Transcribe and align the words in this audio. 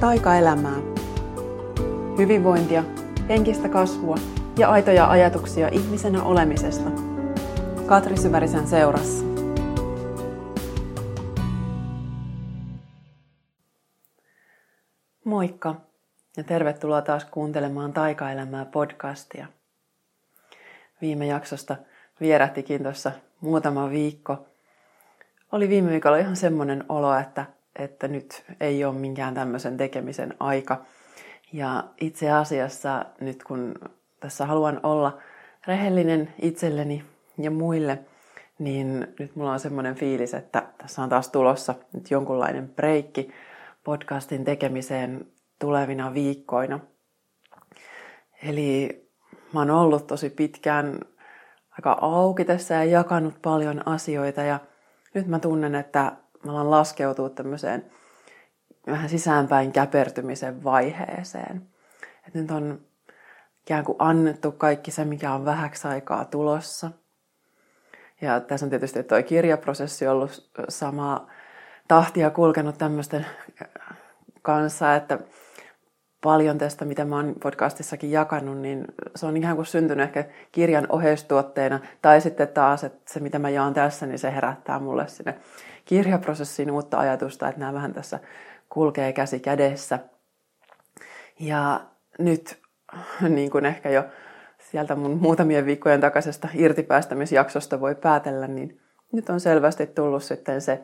taikaelämää. 0.00 0.76
Hyvinvointia, 2.18 2.84
henkistä 3.28 3.68
kasvua 3.68 4.16
ja 4.58 4.70
aitoja 4.70 5.10
ajatuksia 5.10 5.68
ihmisenä 5.68 6.22
olemisesta. 6.22 6.90
Katri 7.86 8.16
Syvärisen 8.16 8.66
seurassa. 8.66 9.24
Moikka 15.24 15.74
ja 16.36 16.44
tervetuloa 16.44 17.02
taas 17.02 17.24
kuuntelemaan 17.24 17.92
Taikaelämää 17.92 18.64
podcastia. 18.64 19.46
Viime 21.00 21.26
jaksosta 21.26 21.76
vierähtikin 22.20 22.82
tuossa 22.82 23.12
muutama 23.40 23.90
viikko. 23.90 24.46
Oli 25.52 25.68
viime 25.68 25.90
viikolla 25.90 26.18
ihan 26.18 26.36
semmoinen 26.36 26.84
olo, 26.88 27.14
että 27.18 27.59
että 27.76 28.08
nyt 28.08 28.44
ei 28.60 28.84
ole 28.84 28.94
minkään 28.94 29.34
tämmöisen 29.34 29.76
tekemisen 29.76 30.34
aika. 30.40 30.84
Ja 31.52 31.84
itse 32.00 32.30
asiassa 32.30 33.04
nyt 33.20 33.44
kun 33.44 33.74
tässä 34.20 34.46
haluan 34.46 34.80
olla 34.82 35.18
rehellinen 35.66 36.34
itselleni 36.42 37.04
ja 37.38 37.50
muille, 37.50 37.98
niin 38.58 39.14
nyt 39.18 39.36
mulla 39.36 39.52
on 39.52 39.60
semmoinen 39.60 39.94
fiilis, 39.94 40.34
että 40.34 40.62
tässä 40.78 41.02
on 41.02 41.08
taas 41.08 41.28
tulossa 41.28 41.74
nyt 41.92 42.10
jonkunlainen 42.10 42.68
breikki 42.68 43.30
podcastin 43.84 44.44
tekemiseen 44.44 45.26
tulevina 45.58 46.14
viikkoina. 46.14 46.80
Eli 48.42 49.00
mä 49.52 49.60
oon 49.60 49.70
ollut 49.70 50.06
tosi 50.06 50.30
pitkään 50.30 51.00
aika 51.70 51.98
auki 52.00 52.44
tässä 52.44 52.74
ja 52.74 52.84
jakanut 52.84 53.34
paljon 53.42 53.88
asioita 53.88 54.42
ja 54.42 54.60
nyt 55.14 55.26
mä 55.26 55.38
tunnen, 55.38 55.74
että 55.74 56.12
mä 56.44 56.52
alan 56.52 56.70
laskeutua 56.70 57.28
tämmöiseen 57.28 57.84
vähän 58.86 59.08
sisäänpäin 59.08 59.72
käpertymisen 59.72 60.64
vaiheeseen. 60.64 61.62
Et 62.28 62.34
nyt 62.34 62.50
on 62.50 62.80
ikään 63.62 63.84
kuin 63.84 63.96
annettu 63.98 64.52
kaikki 64.52 64.90
se, 64.90 65.04
mikä 65.04 65.34
on 65.34 65.44
vähäksi 65.44 65.88
aikaa 65.88 66.24
tulossa. 66.24 66.90
Ja 68.20 68.40
tässä 68.40 68.66
on 68.66 68.70
tietysti 68.70 69.02
tuo 69.02 69.22
kirjaprosessi 69.22 70.06
ollut 70.06 70.50
samaa 70.68 71.26
tahtia 71.88 72.30
kulkenut 72.30 72.78
tämmöisten 72.78 73.26
kanssa, 74.42 74.94
että 74.94 75.18
paljon 76.20 76.58
tästä, 76.58 76.84
mitä 76.84 77.04
mä 77.04 77.16
oon 77.16 77.34
podcastissakin 77.42 78.10
jakanut, 78.10 78.58
niin 78.58 78.84
se 79.16 79.26
on 79.26 79.36
ihan 79.36 79.56
kuin 79.56 79.66
syntynyt 79.66 80.04
ehkä 80.04 80.24
kirjan 80.52 80.86
oheistuotteena. 80.88 81.80
Tai 82.02 82.20
sitten 82.20 82.48
taas, 82.48 82.84
että 82.84 83.12
se 83.12 83.20
mitä 83.20 83.38
mä 83.38 83.50
jaan 83.50 83.74
tässä, 83.74 84.06
niin 84.06 84.18
se 84.18 84.34
herättää 84.34 84.78
mulle 84.78 85.08
sinne 85.08 85.38
kirjaprosessiin 85.90 86.70
uutta 86.70 86.98
ajatusta, 86.98 87.48
että 87.48 87.60
nämä 87.60 87.72
vähän 87.72 87.92
tässä 87.92 88.20
kulkee 88.68 89.12
käsi 89.12 89.40
kädessä. 89.40 89.98
Ja 91.40 91.80
nyt, 92.18 92.58
niin 93.28 93.50
kuin 93.50 93.66
ehkä 93.66 93.90
jo 93.90 94.04
sieltä 94.58 94.96
mun 94.96 95.18
muutamien 95.20 95.66
viikkojen 95.66 96.00
takaisesta 96.00 96.48
irtipäästämisjaksosta 96.54 97.80
voi 97.80 97.94
päätellä, 97.94 98.46
niin 98.46 98.80
nyt 99.12 99.30
on 99.30 99.40
selvästi 99.40 99.86
tullut 99.86 100.22
sitten 100.22 100.60
se 100.60 100.82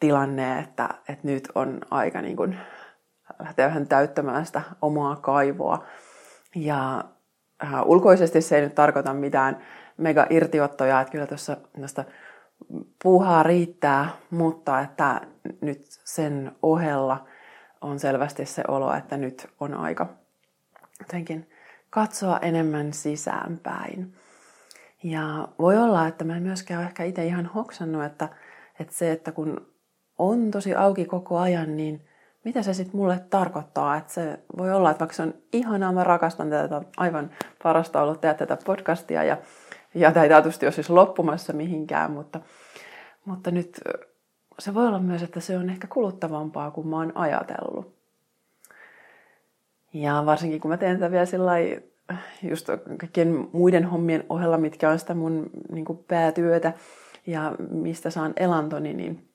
tilanne, 0.00 0.58
että, 0.58 0.88
että 1.08 1.26
nyt 1.26 1.48
on 1.54 1.80
aika 1.90 2.22
niin 2.22 2.36
kuin 2.36 2.58
lähteä 3.38 3.66
vähän 3.66 3.88
täyttämään 3.88 4.46
sitä 4.46 4.62
omaa 4.82 5.16
kaivoa. 5.16 5.84
Ja 6.54 7.04
äh, 7.64 7.82
ulkoisesti 7.86 8.40
se 8.40 8.56
ei 8.56 8.62
nyt 8.62 8.74
tarkoita 8.74 9.14
mitään 9.14 9.62
mega 9.96 10.26
irtiottoja, 10.30 11.00
että 11.00 11.12
kyllä 11.12 11.26
tuossa 11.26 11.56
puuhaa 13.02 13.42
riittää, 13.42 14.08
mutta 14.30 14.80
että 14.80 15.20
nyt 15.60 15.82
sen 16.04 16.52
ohella 16.62 17.26
on 17.80 17.98
selvästi 17.98 18.46
se 18.46 18.62
olo, 18.68 18.94
että 18.94 19.16
nyt 19.16 19.48
on 19.60 19.74
aika 19.74 20.08
jotenkin 21.00 21.50
katsoa 21.90 22.38
enemmän 22.38 22.92
sisäänpäin. 22.92 24.14
Ja 25.02 25.48
voi 25.58 25.78
olla, 25.78 26.06
että 26.06 26.24
mä 26.24 26.36
en 26.36 26.42
myöskään 26.42 26.78
ole 26.78 26.86
ehkä 26.86 27.04
itse 27.04 27.26
ihan 27.26 27.46
hoksannut, 27.46 28.04
että, 28.04 28.28
että 28.80 28.94
se, 28.94 29.12
että 29.12 29.32
kun 29.32 29.66
on 30.18 30.50
tosi 30.50 30.74
auki 30.74 31.04
koko 31.04 31.38
ajan, 31.38 31.76
niin 31.76 32.08
mitä 32.44 32.62
se 32.62 32.74
sitten 32.74 32.96
mulle 32.96 33.20
tarkoittaa? 33.30 33.96
Että 33.96 34.12
se 34.12 34.38
voi 34.58 34.72
olla, 34.72 34.90
että 34.90 35.00
vaikka 35.00 35.16
se 35.16 35.22
on 35.22 35.34
ihanaa, 35.52 35.92
mä 35.92 36.04
rakastan 36.04 36.50
tätä, 36.50 36.82
aivan 36.96 37.30
parasta 37.62 38.02
ollut 38.02 38.20
tehdä 38.20 38.34
tätä 38.34 38.58
podcastia 38.64 39.24
ja 39.24 39.36
ja 39.94 40.12
tämä 40.12 40.24
ei 40.24 40.30
taatusti 40.30 40.66
ole 40.66 40.72
siis 40.72 40.90
loppumassa 40.90 41.52
mihinkään, 41.52 42.10
mutta, 42.10 42.40
mutta 43.24 43.50
nyt 43.50 43.80
se 44.58 44.74
voi 44.74 44.86
olla 44.86 44.98
myös, 44.98 45.22
että 45.22 45.40
se 45.40 45.58
on 45.58 45.70
ehkä 45.70 45.86
kuluttavampaa 45.86 46.70
kuin 46.70 46.88
mä 46.88 46.96
oon 46.96 47.12
ajatellut. 47.14 47.94
Ja 49.92 50.22
varsinkin 50.26 50.60
kun 50.60 50.70
mä 50.70 50.76
teen 50.76 50.98
tätä 50.98 51.10
vielä 51.10 51.26
sillä 51.26 51.52
just 52.42 52.68
kaikkien 52.98 53.48
muiden 53.52 53.84
hommien 53.84 54.24
ohella, 54.28 54.58
mitkä 54.58 54.90
on 54.90 54.98
sitä 54.98 55.14
mun 55.14 55.50
niin 55.72 55.84
kuin 55.84 56.04
päätyötä 56.08 56.72
ja 57.26 57.54
mistä 57.70 58.10
saan 58.10 58.32
elantoni, 58.36 58.94
niin 58.94 59.28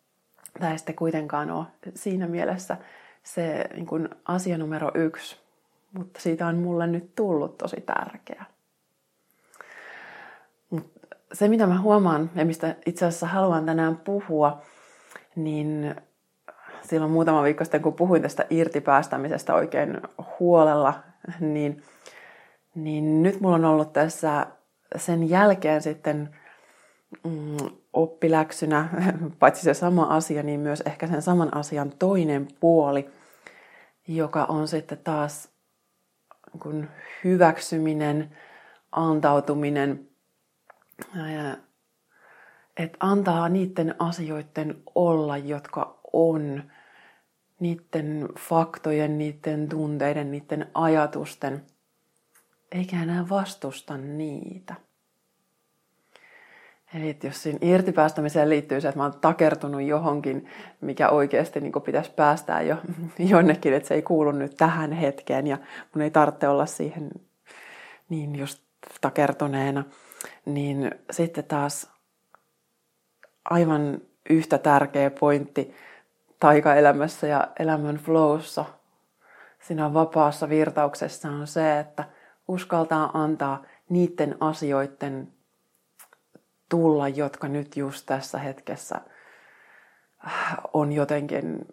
tämä 0.60 0.72
ei 0.72 0.78
sitten 0.78 0.96
kuitenkaan 0.96 1.52
ole 1.52 1.66
siinä 1.96 2.28
mielessä 2.28 2.78
se 3.24 3.66
niin 3.74 3.86
kuin 3.86 4.10
asia 4.26 4.58
numero 4.58 4.92
yksi, 4.94 5.38
mutta 5.94 6.22
siitä 6.22 6.48
on 6.48 6.56
mulle 6.56 6.88
nyt 6.88 7.16
tullut 7.16 7.58
tosi 7.58 7.82
tärkeä 7.82 8.46
se, 11.34 11.48
mitä 11.48 11.68
mä 11.68 11.82
huomaan 11.82 12.30
ja 12.36 12.46
mistä 12.46 12.76
itse 12.86 13.06
asiassa 13.06 13.28
haluan 13.28 13.66
tänään 13.66 13.98
puhua, 13.98 14.62
niin 15.36 15.96
silloin 16.82 17.12
muutama 17.12 17.44
viikko 17.44 17.64
sitten, 17.64 17.82
kun 17.82 17.94
puhuin 17.94 18.22
tästä 18.22 18.46
irtipäästämisestä 18.50 19.56
oikein 19.56 20.02
huolella, 20.40 20.94
niin, 21.40 21.84
niin 22.76 23.24
nyt 23.24 23.42
mulla 23.42 23.56
on 23.56 23.66
ollut 23.66 23.94
tässä 23.94 24.48
sen 24.96 25.30
jälkeen 25.30 25.82
sitten 25.82 26.36
mm, 27.24 27.58
oppiläksynä, 27.94 28.90
paitsi 29.40 29.62
se 29.62 29.74
sama 29.74 30.04
asia, 30.04 30.44
niin 30.44 30.60
myös 30.60 30.82
ehkä 30.86 31.08
sen 31.08 31.22
saman 31.22 31.56
asian 31.56 31.92
toinen 32.00 32.48
puoli, 32.60 33.10
joka 34.08 34.46
on 34.46 34.68
sitten 34.68 34.98
taas 34.98 35.50
kun 36.60 36.90
hyväksyminen, 37.24 38.38
antautuminen– 38.92 40.00
että 42.78 42.98
antaa 43.00 43.50
niiden 43.50 43.96
asioiden 44.00 44.78
olla, 44.96 45.38
jotka 45.38 46.00
on, 46.14 46.64
niiden 47.60 48.30
faktojen, 48.40 49.18
niiden 49.18 49.70
tunteiden, 49.70 50.32
niiden 50.32 50.68
ajatusten, 50.74 51.66
eikä 52.72 53.04
enää 53.04 53.30
vastusta 53.30 53.98
niitä. 53.98 54.76
Eli 56.94 57.10
että 57.10 57.28
jos 57.28 57.44
siinä 57.44 57.60
irtipäästämiseen 57.62 58.50
liittyy 58.50 58.82
se, 58.82 58.88
että 58.88 59.00
mä 59.00 59.04
oon 59.04 59.20
takertunut 59.22 59.82
johonkin, 59.82 60.50
mikä 60.82 61.10
oikeasti 61.10 61.60
niin 61.60 61.74
pitäisi 61.86 62.12
päästää 62.12 62.62
jo 62.62 62.78
jonnekin, 63.30 63.74
että 63.74 63.88
se 63.88 63.94
ei 63.94 64.02
kuulu 64.02 64.32
nyt 64.32 64.56
tähän 64.58 64.92
hetkeen 64.92 65.48
ja 65.48 65.58
mun 65.94 66.02
ei 66.02 66.12
tarvitse 66.12 66.48
olla 66.48 66.66
siihen 66.66 67.10
niin 68.10 68.36
just 68.36 68.64
takertuneena– 69.02 69.84
niin 70.48 70.92
sitten 71.12 71.44
taas 71.44 71.92
aivan 73.50 74.02
yhtä 74.30 74.58
tärkeä 74.58 75.12
pointti 75.12 75.76
taikaelämässä 76.40 77.28
ja 77.28 77.48
elämän 77.60 77.96
flowssa, 77.98 78.66
siinä 79.60 79.94
vapaassa 79.94 80.50
virtauksessa 80.50 81.30
on 81.30 81.48
se, 81.48 81.80
että 81.80 82.04
uskaltaa 82.48 83.12
antaa 83.14 83.64
niiden 83.90 84.38
asioiden 84.40 85.34
tulla, 86.70 87.08
jotka 87.08 87.48
nyt 87.48 87.78
just 87.78 88.06
tässä 88.06 88.38
hetkessä 88.38 89.02
on 90.74 90.92
jotenkin 90.94 91.66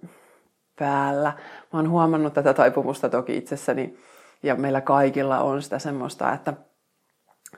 päällä. 0.79 1.33
Mä 1.73 1.79
oon 1.79 1.91
huomannut 1.91 2.35
tätä 2.35 2.55
taipumusta 2.55 3.09
toki 3.09 3.37
itsessäni 3.37 3.99
ja 4.43 4.55
meillä 4.55 4.81
kaikilla 4.81 5.41
on 5.41 5.62
sitä 5.62 5.79
semmoista, 5.79 6.32
että 6.32 6.53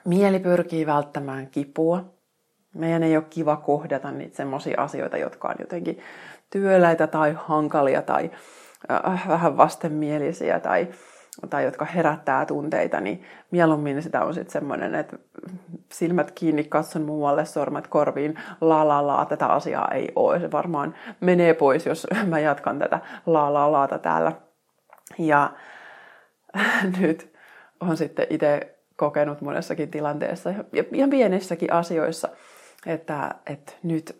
Mieli 0.04 0.38
pyrkii 0.38 0.86
välttämään 0.86 1.48
kipua. 1.50 2.04
Meidän 2.74 3.02
ei 3.02 3.16
ole 3.16 3.24
kiva 3.30 3.56
kohdata 3.56 4.10
niitä 4.10 4.36
semmoisia 4.36 4.82
asioita, 4.82 5.16
jotka 5.16 5.48
on 5.48 5.54
jotenkin 5.58 5.98
työläitä 6.50 7.06
tai 7.06 7.36
hankalia 7.36 8.02
tai 8.02 8.30
äh, 8.90 9.28
vähän 9.28 9.56
vastenmielisiä 9.56 10.60
tai, 10.60 10.88
tai 11.50 11.64
jotka 11.64 11.84
herättää 11.84 12.46
tunteita, 12.46 13.00
niin 13.00 13.22
mieluummin 13.50 14.02
sitä 14.02 14.24
on 14.24 14.34
sitten 14.34 14.52
semmoinen, 14.52 14.94
että 14.94 15.16
silmät 15.92 16.30
kiinni, 16.30 16.64
katson 16.64 17.02
muualle, 17.02 17.44
sormet 17.44 17.86
korviin, 17.86 18.40
la 18.60 18.88
la 18.88 19.06
la, 19.06 19.24
tätä 19.24 19.46
asiaa 19.46 19.88
ei 19.94 20.12
ole. 20.16 20.40
Se 20.40 20.52
varmaan 20.52 20.94
menee 21.20 21.54
pois, 21.54 21.86
jos 21.86 22.06
mä 22.30 22.38
jatkan 22.38 22.78
tätä 22.78 23.00
la 23.26 23.54
la 23.54 23.72
laata 23.72 23.98
täällä. 23.98 24.32
Ja 25.18 25.52
nyt 27.00 27.36
on 27.80 27.96
sitten 27.96 28.26
itse 28.30 28.75
kokenut 28.96 29.40
monessakin 29.40 29.90
tilanteessa 29.90 30.50
ja 30.50 30.84
ihan 30.92 31.10
pienissäkin 31.10 31.72
asioissa, 31.72 32.28
että, 32.86 33.34
että 33.46 33.72
nyt 33.82 34.18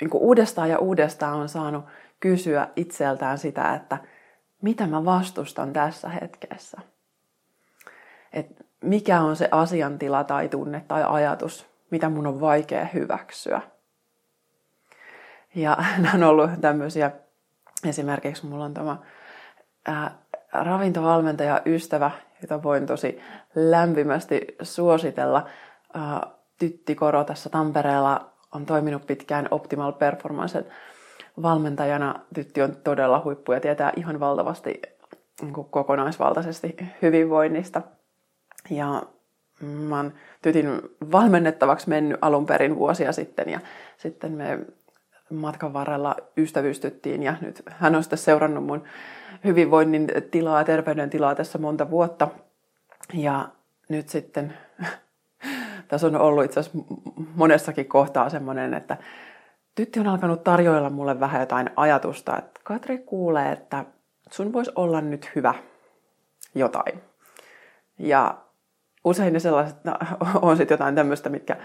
niin 0.00 0.10
uudestaan 0.14 0.70
ja 0.70 0.78
uudestaan 0.78 1.34
on 1.34 1.48
saanut 1.48 1.84
kysyä 2.20 2.68
itseltään 2.76 3.38
sitä, 3.38 3.74
että 3.74 3.98
mitä 4.62 4.86
mä 4.86 5.04
vastustan 5.04 5.72
tässä 5.72 6.08
hetkessä. 6.08 6.80
Et 8.32 8.46
mikä 8.80 9.20
on 9.20 9.36
se 9.36 9.48
asiantila 9.50 10.24
tai 10.24 10.48
tunne 10.48 10.84
tai 10.88 11.04
ajatus, 11.06 11.66
mitä 11.90 12.08
mun 12.08 12.26
on 12.26 12.40
vaikea 12.40 12.84
hyväksyä. 12.94 13.60
Ja 15.54 15.76
nämä 15.98 16.14
on 16.14 16.22
ollut 16.22 16.50
tämmöisiä, 16.60 17.10
esimerkiksi 17.88 18.46
mulla 18.46 18.64
on 18.64 18.74
tämä 18.74 18.96
ää, 19.86 20.18
ravintovalmentaja 20.54 21.62
ystävä, 21.66 22.10
jota 22.42 22.62
voin 22.62 22.86
tosi 22.86 23.20
lämpimästi 23.54 24.40
suositella. 24.62 25.46
Tytti 26.58 26.94
Koro 26.94 27.24
tässä 27.24 27.50
Tampereella 27.50 28.30
on 28.52 28.66
toiminut 28.66 29.06
pitkään 29.06 29.48
Optimal 29.50 29.92
Performance 29.92 30.64
valmentajana. 31.42 32.14
Tytti 32.34 32.62
on 32.62 32.76
todella 32.76 33.22
huippu 33.24 33.52
ja 33.52 33.60
tietää 33.60 33.92
ihan 33.96 34.20
valtavasti 34.20 34.82
niin 35.42 35.52
kokonaisvaltaisesti 35.70 36.76
hyvinvoinnista. 37.02 37.82
Ja 38.70 39.02
mä 39.60 39.96
oon 39.96 40.12
tytin 40.42 40.80
valmennettavaksi 41.12 41.88
mennyt 41.88 42.18
alun 42.22 42.46
perin 42.46 42.76
vuosia 42.76 43.12
sitten 43.12 43.50
ja 43.50 43.60
sitten 43.96 44.32
me 44.32 44.58
matkan 45.34 45.72
varrella 45.72 46.16
ystävystyttiin 46.36 47.22
ja 47.22 47.34
nyt 47.40 47.62
hän 47.70 47.94
on 47.94 48.02
sitten 48.02 48.18
seurannut 48.18 48.64
mun 48.64 48.84
hyvinvoinnin 49.44 50.08
tilaa 50.30 50.58
ja 50.60 50.64
terveyden 50.64 51.10
tilaa 51.10 51.34
tässä 51.34 51.58
monta 51.58 51.90
vuotta. 51.90 52.28
Ja 53.14 53.48
nyt 53.88 54.08
sitten 54.08 54.54
tässä 55.88 56.06
on 56.06 56.16
ollut 56.16 56.44
itse 56.44 56.60
asiassa 56.60 56.78
monessakin 57.34 57.86
kohtaa 57.86 58.30
semmoinen, 58.30 58.74
että 58.74 58.96
tytti 59.74 60.00
on 60.00 60.06
alkanut 60.06 60.44
tarjoilla 60.44 60.90
mulle 60.90 61.20
vähän 61.20 61.40
jotain 61.40 61.70
ajatusta, 61.76 62.38
että 62.38 62.60
Katri 62.64 62.98
kuulee, 62.98 63.52
että 63.52 63.84
sun 64.30 64.52
voisi 64.52 64.72
olla 64.74 65.00
nyt 65.00 65.30
hyvä 65.34 65.54
jotain. 66.54 67.00
Ja 67.98 68.38
usein 69.04 69.32
ne 69.32 69.40
sellaiset 69.40 69.84
no, 69.84 69.94
on 70.42 70.56
sitten 70.56 70.74
jotain 70.74 70.94
tämmöistä, 70.94 71.28
mitkä 71.28 71.56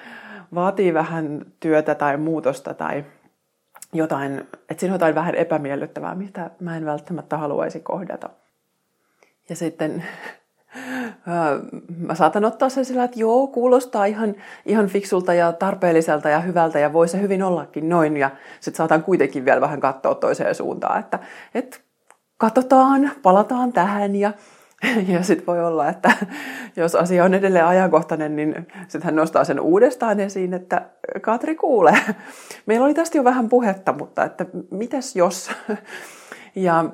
vaatii 0.55 0.93
vähän 0.93 1.45
työtä 1.59 1.95
tai 1.95 2.17
muutosta 2.17 2.73
tai 2.73 3.05
jotain, 3.93 4.39
että 4.69 4.79
siinä 4.79 4.93
on 4.93 4.95
jotain 4.95 5.15
vähän 5.15 5.35
epämiellyttävää, 5.35 6.15
mitä 6.15 6.49
mä 6.59 6.77
en 6.77 6.85
välttämättä 6.85 7.37
haluaisi 7.37 7.79
kohdata. 7.79 8.29
Ja 9.49 9.55
sitten 9.55 10.03
mä 12.07 12.15
saatan 12.15 12.45
ottaa 12.45 12.69
sen 12.69 12.85
sillä, 12.85 13.03
että 13.03 13.19
joo, 13.19 13.47
kuulostaa 13.47 14.05
ihan, 14.05 14.35
ihan 14.65 14.87
fiksulta 14.87 15.33
ja 15.33 15.51
tarpeelliselta 15.51 16.29
ja 16.29 16.39
hyvältä 16.39 16.79
ja 16.79 16.93
voi 16.93 17.07
se 17.07 17.21
hyvin 17.21 17.43
ollakin 17.43 17.89
noin. 17.89 18.17
Ja 18.17 18.29
sitten 18.59 18.77
saatan 18.77 19.03
kuitenkin 19.03 19.45
vielä 19.45 19.61
vähän 19.61 19.79
katsoa 19.79 20.15
toiseen 20.15 20.55
suuntaan, 20.55 20.99
että, 20.99 21.19
että 21.55 21.77
katsotaan, 22.37 23.11
palataan 23.21 23.73
tähän 23.73 24.15
ja 24.15 24.33
ja 25.07 25.23
sitten 25.23 25.45
voi 25.45 25.65
olla, 25.65 25.89
että 25.89 26.11
jos 26.75 26.95
asia 26.95 27.23
on 27.23 27.33
edelleen 27.33 27.65
ajankohtainen, 27.65 28.35
niin 28.35 28.67
sitten 28.81 29.03
hän 29.03 29.15
nostaa 29.15 29.43
sen 29.43 29.59
uudestaan 29.59 30.19
esiin, 30.19 30.53
että 30.53 30.89
Katri 31.21 31.55
kuulee. 31.55 31.99
Meillä 32.65 32.85
oli 32.85 32.93
tästä 32.93 33.17
jo 33.17 33.23
vähän 33.23 33.49
puhetta, 33.49 33.93
mutta 33.93 34.23
että 34.23 34.45
mitäs 34.71 35.15
jos? 35.15 35.51
Ja, 36.55 36.85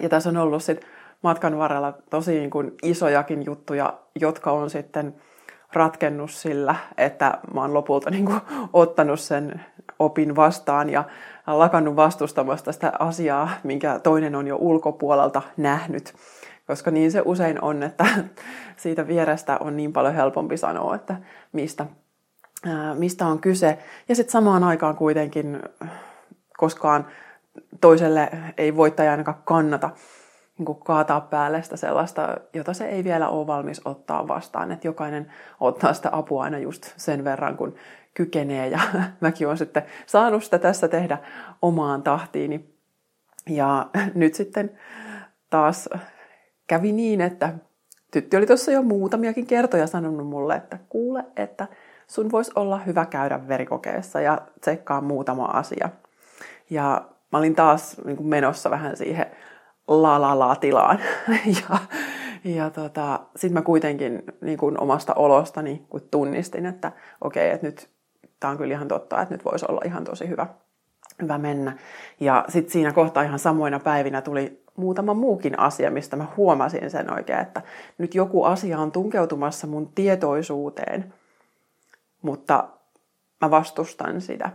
ja 0.00 0.08
tässä 0.08 0.28
on 0.28 0.36
ollut 0.36 0.62
sitten 0.62 0.88
matkan 1.22 1.58
varrella 1.58 1.94
tosi 2.10 2.32
niin 2.32 2.50
kuin 2.50 2.72
isojakin 2.82 3.44
juttuja, 3.46 3.98
jotka 4.20 4.52
on 4.52 4.70
sitten 4.70 5.14
ratkennut 5.72 6.30
sillä, 6.30 6.74
että 6.98 7.38
mä 7.54 7.60
oon 7.60 7.74
lopulta 7.74 8.10
niin 8.10 8.26
kuin 8.26 8.40
ottanut 8.72 9.20
sen 9.20 9.60
opin 9.98 10.36
vastaan 10.36 10.90
ja 10.90 11.04
lakannut 11.46 11.96
vastustamasta 11.96 12.72
sitä 12.72 12.92
asiaa, 12.98 13.50
minkä 13.64 14.00
toinen 14.02 14.34
on 14.34 14.46
jo 14.46 14.56
ulkopuolelta 14.56 15.42
nähnyt. 15.56 16.14
Koska 16.66 16.90
niin 16.90 17.12
se 17.12 17.22
usein 17.24 17.62
on, 17.62 17.82
että 17.82 18.06
siitä 18.76 19.06
vierestä 19.08 19.58
on 19.60 19.76
niin 19.76 19.92
paljon 19.92 20.14
helpompi 20.14 20.56
sanoa, 20.56 20.94
että 20.94 21.16
mistä, 21.52 21.86
mistä 22.94 23.26
on 23.26 23.38
kyse. 23.38 23.78
Ja 24.08 24.14
sitten 24.14 24.32
samaan 24.32 24.64
aikaan 24.64 24.96
kuitenkin 24.96 25.62
koskaan 26.56 27.06
toiselle 27.80 28.30
ei 28.58 28.76
voittaja 28.76 29.10
ainakaan 29.10 29.42
kannata 29.44 29.90
niin 30.58 30.66
kuin 30.66 30.78
kaataa 30.78 31.20
päälle 31.20 31.62
sitä 31.62 31.76
sellaista, 31.76 32.36
jota 32.52 32.74
se 32.74 32.86
ei 32.86 33.04
vielä 33.04 33.28
ole 33.28 33.46
valmis 33.46 33.80
ottaa 33.84 34.28
vastaan. 34.28 34.72
Että 34.72 34.88
jokainen 34.88 35.32
ottaa 35.60 35.92
sitä 35.92 36.08
apua 36.12 36.42
aina 36.42 36.58
just 36.58 36.92
sen 36.96 37.24
verran, 37.24 37.56
kun 37.56 37.74
kykenee. 38.14 38.68
Ja 38.68 38.80
mäkin 39.20 39.46
olen 39.46 39.58
sitten 39.58 39.82
saanut 40.06 40.44
sitä 40.44 40.58
tässä 40.58 40.88
tehdä 40.88 41.18
omaan 41.62 42.02
tahtiini. 42.02 42.74
Ja 43.48 43.86
nyt 44.14 44.34
sitten 44.34 44.78
taas 45.50 45.88
kävi 46.66 46.92
niin, 46.92 47.20
että 47.20 47.52
tytti 48.10 48.36
oli 48.36 48.46
tuossa 48.46 48.72
jo 48.72 48.82
muutamiakin 48.82 49.46
kertoja 49.46 49.86
sanonut 49.86 50.26
mulle, 50.26 50.54
että 50.54 50.78
kuule, 50.88 51.24
että 51.36 51.66
sun 52.06 52.32
voisi 52.32 52.52
olla 52.54 52.78
hyvä 52.78 53.06
käydä 53.06 53.48
verikokeessa 53.48 54.20
ja 54.20 54.42
tsekkaa 54.60 55.00
muutama 55.00 55.44
asia. 55.44 55.88
Ja 56.70 57.08
mä 57.32 57.38
olin 57.38 57.54
taas 57.54 57.96
niin 58.04 58.16
kuin 58.16 58.26
menossa 58.26 58.70
vähän 58.70 58.96
siihen 58.96 59.26
la 59.88 60.20
la 60.20 60.38
la 60.38 60.56
tilaan. 60.56 60.98
ja 61.70 61.78
ja 62.44 62.70
tota, 62.70 63.20
sitten 63.36 63.54
mä 63.54 63.62
kuitenkin 63.62 64.22
niin 64.40 64.58
kuin 64.58 64.80
omasta 64.80 65.14
olostani 65.14 65.86
kun 65.88 66.08
tunnistin, 66.10 66.66
että 66.66 66.92
okei, 67.20 67.46
okay, 67.46 67.54
että 67.54 67.66
nyt 67.66 67.88
tämä 68.40 68.50
on 68.50 68.56
kyllä 68.56 68.74
ihan 68.74 68.88
totta, 68.88 69.22
että 69.22 69.34
nyt 69.34 69.44
voisi 69.44 69.66
olla 69.68 69.80
ihan 69.84 70.04
tosi 70.04 70.28
hyvä, 70.28 70.46
hyvä 71.22 71.38
mennä. 71.38 71.76
Ja 72.20 72.44
sitten 72.48 72.72
siinä 72.72 72.92
kohtaa 72.92 73.22
ihan 73.22 73.38
samoina 73.38 73.80
päivinä 73.80 74.22
tuli 74.22 74.62
muutama 74.76 75.14
muukin 75.14 75.58
asia, 75.58 75.90
mistä 75.90 76.16
mä 76.16 76.26
huomasin 76.36 76.90
sen 76.90 77.12
oikein, 77.12 77.40
että 77.40 77.62
nyt 77.98 78.14
joku 78.14 78.44
asia 78.44 78.78
on 78.78 78.92
tunkeutumassa 78.92 79.66
mun 79.66 79.92
tietoisuuteen, 79.94 81.14
mutta 82.22 82.68
mä 83.40 83.50
vastustan 83.50 84.20
sitä. 84.20 84.50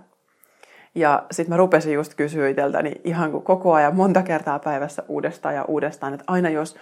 Ja 0.95 1.25
sitten 1.31 1.53
mä 1.53 1.57
rupesin 1.57 1.93
just 1.93 2.13
kysyä 2.13 2.49
itseltäni 2.49 3.01
ihan 3.03 3.31
kuin 3.31 3.43
koko 3.43 3.73
ajan 3.73 3.95
monta 3.95 4.23
kertaa 4.23 4.59
päivässä 4.59 5.03
uudestaan 5.07 5.55
ja 5.55 5.65
uudestaan, 5.65 6.13
että 6.13 6.23
aina 6.27 6.49
jos 6.49 6.75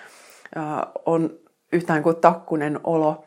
äh, 0.58 0.64
on 1.06 1.30
yhtään 1.74 2.04
kuin 2.04 2.16
takkunen 2.16 2.80
olo, 2.84 3.24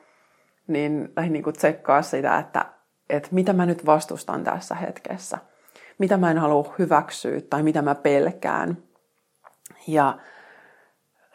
niin 0.66 1.12
lähdin 1.16 1.32
niin 1.32 1.42
kuin 1.42 1.56
tsekkaa 1.56 2.02
sitä, 2.02 2.38
että, 2.38 2.64
että 3.10 3.28
mitä 3.32 3.52
mä 3.52 3.66
nyt 3.66 3.86
vastustan 3.86 4.44
tässä 4.44 4.74
hetkessä. 4.74 5.38
Mitä 5.98 6.16
mä 6.16 6.30
en 6.30 6.38
halua 6.38 6.74
hyväksyä 6.78 7.40
tai 7.50 7.62
mitä 7.62 7.82
mä 7.82 7.94
pelkään. 7.94 8.76
Ja 9.86 10.18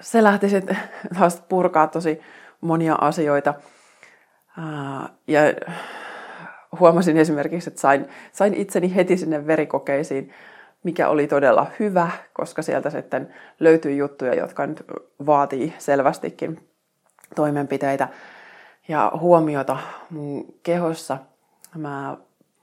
se 0.01 0.24
lähti 0.24 0.50
sitten 0.50 0.77
taas 1.20 1.43
purkaa 1.50 1.88
tosi 1.88 2.22
monia 2.62 2.96
asioita. 3.01 3.53
Ja 5.27 5.41
huomasin 6.79 7.17
esimerkiksi, 7.17 7.70
että 7.70 7.81
sain, 7.81 8.08
sain 8.31 8.53
itseni 8.53 8.96
heti 8.96 9.17
sinne 9.17 9.48
verikokeisiin, 9.48 10.34
mikä 10.84 11.10
oli 11.10 11.27
todella 11.27 11.67
hyvä, 11.79 12.12
koska 12.34 12.62
sieltä 12.62 12.89
sitten 12.89 13.34
löytyi 13.60 13.98
juttuja, 13.98 14.34
jotka 14.36 14.67
nyt 14.67 14.84
vaatii 15.25 15.74
selvästikin 15.77 16.70
toimenpiteitä 17.36 18.08
ja 18.88 19.12
huomiota 19.20 19.77
mun 20.10 20.46
kehossa. 20.63 21.17
Mä 21.75 22.17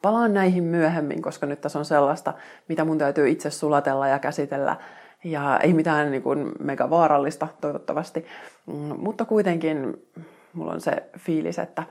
palaan 0.05 0.35
näihin 0.35 0.65
myöhemmin, 0.65 1.23
koska 1.23 1.47
nyt 1.47 1.61
tässä 1.61 1.79
on 1.79 1.85
sellaista, 1.85 2.35
mitä 2.69 2.85
mun 2.85 2.99
täytyy 2.99 3.29
itse 3.29 3.51
sulatella 3.51 4.09
ja 4.09 4.19
käsitellä 4.19 4.77
ja 5.25 5.61
ei 5.63 5.73
mitään 5.73 6.11
niin 6.11 6.23
kuin 6.23 6.53
mega 6.61 6.91
vaarallista 6.91 7.49
toivottavasti, 7.61 8.27
mm, 8.67 8.75
mutta 8.99 9.25
kuitenkin 9.25 9.97
mulla 10.53 10.73
on 10.73 10.81
se 10.81 11.11
fiilis, 11.19 11.59
että, 11.59 11.83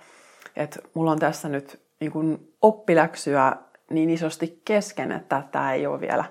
että 0.56 0.80
mulla 0.94 1.12
on 1.12 1.20
tässä 1.20 1.50
nyt 1.50 1.80
niin 2.00 2.12
kuin 2.12 2.54
oppiläksyä 2.62 3.56
niin 3.90 4.10
isosti 4.10 4.62
kesken, 4.66 5.12
että 5.12 5.44
tämä 5.52 5.74
ei 5.74 5.88
ole 5.88 6.02
vielä, 6.02 6.26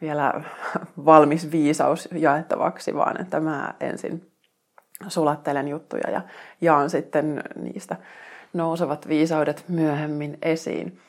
vielä 0.00 0.42
valmis 1.04 1.52
viisaus 1.52 2.08
jaettavaksi, 2.12 2.94
vaan 2.94 3.20
että 3.20 3.40
mä 3.40 3.74
ensin 3.80 4.30
sulattelen 5.08 5.68
juttuja 5.68 6.10
ja 6.10 6.20
jaan 6.60 6.90
sitten 6.90 7.42
niistä 7.56 7.96
nousevat 8.52 9.08
viisaudet 9.08 9.64
myöhemmin 9.68 10.38
esiin. 10.42 11.00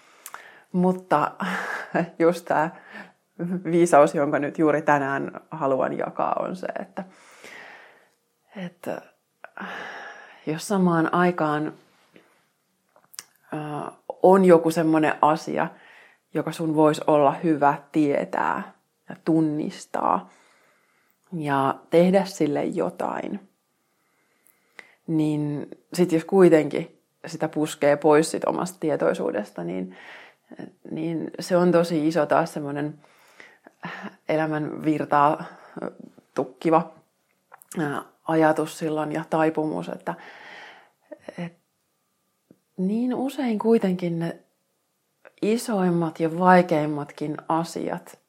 Mutta 0.71 1.31
just 2.19 2.45
tämä 2.45 2.69
viisaus, 3.63 4.15
jonka 4.15 4.39
nyt 4.39 4.59
juuri 4.59 4.81
tänään 4.81 5.41
haluan 5.51 5.97
jakaa, 5.97 6.35
on 6.39 6.55
se, 6.55 6.67
että, 6.79 7.03
että 8.55 9.01
jos 10.45 10.67
samaan 10.67 11.13
aikaan 11.13 11.73
on 14.23 14.45
joku 14.45 14.71
semmoinen 14.71 15.13
asia, 15.21 15.67
joka 16.33 16.51
sun 16.51 16.75
voisi 16.75 17.01
olla 17.07 17.31
hyvä 17.31 17.77
tietää 17.91 18.73
ja 19.09 19.15
tunnistaa 19.25 20.29
ja 21.33 21.75
tehdä 21.89 22.25
sille 22.25 22.63
jotain, 22.63 23.39
niin 25.07 25.67
sitten 25.93 26.17
jos 26.17 26.25
kuitenkin 26.25 27.01
sitä 27.27 27.49
puskee 27.49 27.97
pois 27.97 28.31
sit 28.31 28.45
omasta 28.45 28.77
tietoisuudesta, 28.79 29.63
niin, 29.63 29.95
niin 30.91 31.31
se 31.39 31.57
on 31.57 31.71
tosi 31.71 32.07
iso 32.07 32.25
taas 32.25 32.53
semmoinen 32.53 32.99
elämän 34.29 34.85
virtaa 34.85 35.43
tukkiva 36.35 36.91
ajatus 38.27 38.77
silloin 38.77 39.11
ja 39.11 39.23
taipumus, 39.29 39.89
että, 39.89 40.13
että 41.37 41.59
niin 42.77 43.15
usein 43.15 43.59
kuitenkin 43.59 44.19
ne 44.19 44.39
isoimmat 45.41 46.19
ja 46.19 46.39
vaikeimmatkin 46.39 47.37
asiat, 47.47 48.19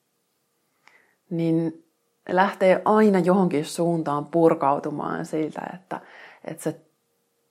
niin 1.31 1.85
lähtee 2.29 2.83
aina 2.85 3.19
johonkin 3.19 3.65
suuntaan 3.65 4.27
purkautumaan 4.27 5.27
siitä, 5.27 5.61
että, 5.75 6.01
että 6.45 6.63
se 6.63 6.81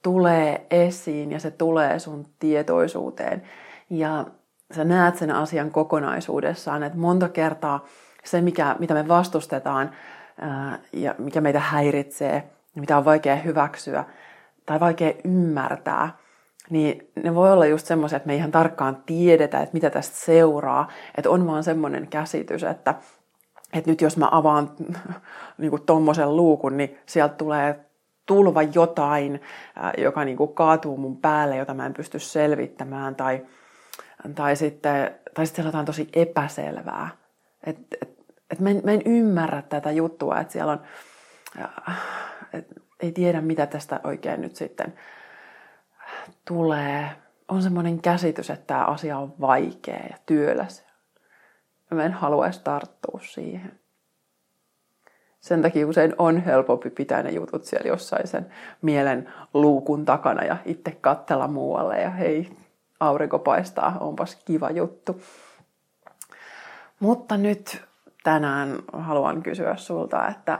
tulee 0.03 0.67
esiin 0.71 1.31
ja 1.31 1.39
se 1.39 1.51
tulee 1.51 1.99
sun 1.99 2.25
tietoisuuteen. 2.39 3.43
Ja 3.89 4.25
sä 4.71 4.83
näet 4.83 5.17
sen 5.17 5.31
asian 5.31 5.71
kokonaisuudessaan, 5.71 6.83
että 6.83 6.97
monta 6.97 7.29
kertaa 7.29 7.85
se, 8.23 8.41
mikä, 8.41 8.75
mitä 8.79 8.93
me 8.93 9.07
vastustetaan 9.07 9.91
ää, 10.41 10.79
ja 10.93 11.15
mikä 11.17 11.41
meitä 11.41 11.59
häiritsee, 11.59 12.49
mitä 12.75 12.97
on 12.97 13.05
vaikea 13.05 13.35
hyväksyä 13.35 14.03
tai 14.65 14.79
vaikea 14.79 15.13
ymmärtää, 15.23 16.17
niin 16.69 17.11
ne 17.23 17.35
voi 17.35 17.51
olla 17.51 17.65
just 17.65 17.87
semmoisia, 17.87 18.17
että 18.17 18.27
me 18.27 18.35
ihan 18.35 18.51
tarkkaan 18.51 19.03
tiedetä, 19.05 19.59
että 19.59 19.73
mitä 19.73 19.89
tästä 19.89 20.17
seuraa. 20.17 20.87
Että 21.17 21.29
on 21.29 21.47
vaan 21.47 21.63
semmoinen 21.63 22.07
käsitys, 22.07 22.63
että, 22.63 22.95
että 23.73 23.89
nyt 23.91 24.01
jos 24.01 24.17
mä 24.17 24.27
avaan 24.31 24.71
niin 25.57 25.85
tommosen 25.85 26.35
luukun, 26.35 26.77
niin 26.77 26.97
sieltä 27.05 27.35
tulee 27.35 27.85
tulva 28.25 28.63
jotain, 28.63 29.41
joka 29.97 30.25
niin 30.25 30.37
kaatuu 30.53 30.97
mun 30.97 31.17
päälle, 31.17 31.55
jota 31.55 31.73
mä 31.73 31.85
en 31.85 31.93
pysty 31.93 32.19
selvittämään, 32.19 33.15
tai, 33.15 33.45
tai 34.35 34.55
sitten, 34.55 35.15
tai 35.33 35.45
sitten 35.45 35.65
jotain 35.65 35.85
tosi 35.85 36.09
epäselvää. 36.13 37.09
Et, 37.63 37.77
et, 38.01 38.19
et 38.49 38.59
mä, 38.59 38.69
en, 38.69 38.81
mä 38.83 38.91
en 38.91 39.01
ymmärrä 39.05 39.61
tätä 39.61 39.91
juttua, 39.91 40.39
että 40.39 40.53
siellä 40.53 40.71
on, 40.71 40.81
et, 42.53 42.67
ei 42.99 43.11
tiedä 43.11 43.41
mitä 43.41 43.65
tästä 43.65 43.99
oikein 44.03 44.41
nyt 44.41 44.55
sitten 44.55 44.93
tulee. 46.45 47.09
On 47.47 47.61
semmoinen 47.61 48.01
käsitys, 48.01 48.49
että 48.49 48.67
tämä 48.67 48.85
asia 48.85 49.17
on 49.17 49.33
vaikea 49.41 50.03
ja 50.09 50.17
työläs. 50.25 50.85
Mä 51.91 52.03
en 52.03 52.13
haluaisi 52.13 52.61
tarttua 52.63 53.19
siihen. 53.23 53.79
Sen 55.39 55.61
takia 55.61 55.87
usein 55.87 56.15
on 56.17 56.41
helpompi 56.41 56.89
pitää 56.89 57.23
ne 57.23 57.31
jutut 57.31 57.65
siellä 57.65 57.87
jossain 57.87 58.27
sen 58.27 58.45
mielen 58.81 59.33
luukun 59.53 60.05
takana 60.05 60.43
ja 60.43 60.57
itse 60.65 60.91
katsella 60.91 61.47
muualle 61.47 62.01
ja 62.01 62.09
hei, 62.09 62.49
aurinko 62.99 63.39
paistaa, 63.39 63.97
onpas 63.99 64.35
kiva 64.35 64.69
juttu. 64.69 65.21
Mutta 66.99 67.37
nyt 67.37 67.81
tänään 68.23 68.79
haluan 68.93 69.43
kysyä 69.43 69.75
sulta, 69.75 70.27
että, 70.27 70.59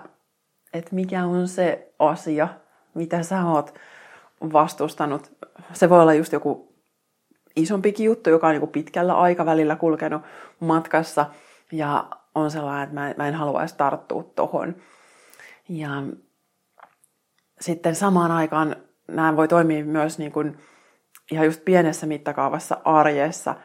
että 0.74 0.96
mikä 0.96 1.25
on 1.25 1.48
se 1.48 1.93
asia, 2.00 2.48
mitä 2.93 3.24
sä 3.24 3.46
oot 3.46 3.79
vastustanut. 4.53 5.31
Se 5.74 5.89
voi 5.89 6.01
olla 6.01 6.13
just 6.13 6.34
joku 6.34 6.74
isompikin 7.55 8.05
juttu, 8.05 8.29
joka 8.29 8.48
on 8.48 8.53
niin 8.53 8.67
pitkällä 8.67 9.13
aikavälillä 9.13 9.75
kulkenut 9.75 10.22
matkassa 10.60 11.25
ja 11.72 12.05
on 12.36 12.51
sellainen, 12.51 12.84
että 12.84 12.96
mä, 12.96 13.13
mä 13.17 13.27
en 13.27 13.36
haluaisi 13.36 13.77
tarttua 13.77 14.24
tohon. 14.24 14.75
Ja 15.69 15.89
sitten 17.62 17.96
samaan 17.96 18.31
aikaan 18.31 18.75
nämä 19.08 19.36
voi 19.36 19.48
toimia 19.48 19.86
myös 19.86 20.19
niin 20.19 20.31
kuin 20.31 20.58
ihan 21.31 21.45
just 21.45 21.65
pienessä 21.65 22.07
mittakaavassa 22.07 22.77
arjessa. 22.86 23.55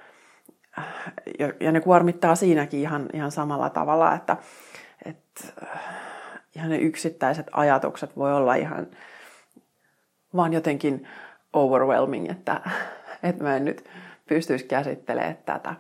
Ja, 1.61 1.73
ne 1.73 1.81
kuormittaa 1.81 2.35
siinäkin 2.35 2.81
ihan, 2.81 3.09
ihan 3.13 3.31
samalla 3.31 3.71
tavalla, 3.71 4.15
että, 4.15 4.37
että 5.05 5.45
ihan 6.57 6.71
ne 6.71 6.77
yksittäiset 6.77 7.47
ajatukset 7.53 8.17
voi 8.17 8.33
olla 8.33 8.55
ihan 8.55 8.87
vaan 10.37 10.53
jotenkin 10.53 11.09
overwhelming, 11.53 12.31
että, 12.31 12.61
että 13.23 13.45
mä 13.45 13.57
en 13.57 13.65
nyt 13.65 13.85
pystyisi 14.27 14.65
käsittelemään 14.65 15.39
tätä. 15.47 15.75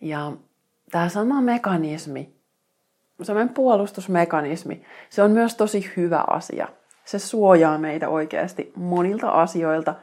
Ja 0.00 0.32
tämä 0.90 1.08
sama 1.08 1.40
mekanismi, 1.40 2.36
semmoinen 3.22 3.54
puolustusmekanismi, 3.54 4.82
se 5.10 5.22
on 5.22 5.30
myös 5.30 5.54
tosi 5.54 5.92
hyvä 5.96 6.24
asia. 6.30 6.68
Se 7.04 7.18
suojaa 7.18 7.78
meitä 7.78 8.08
oikeasti 8.08 8.72
monilta 8.76 9.30
asioilta, 9.30 9.94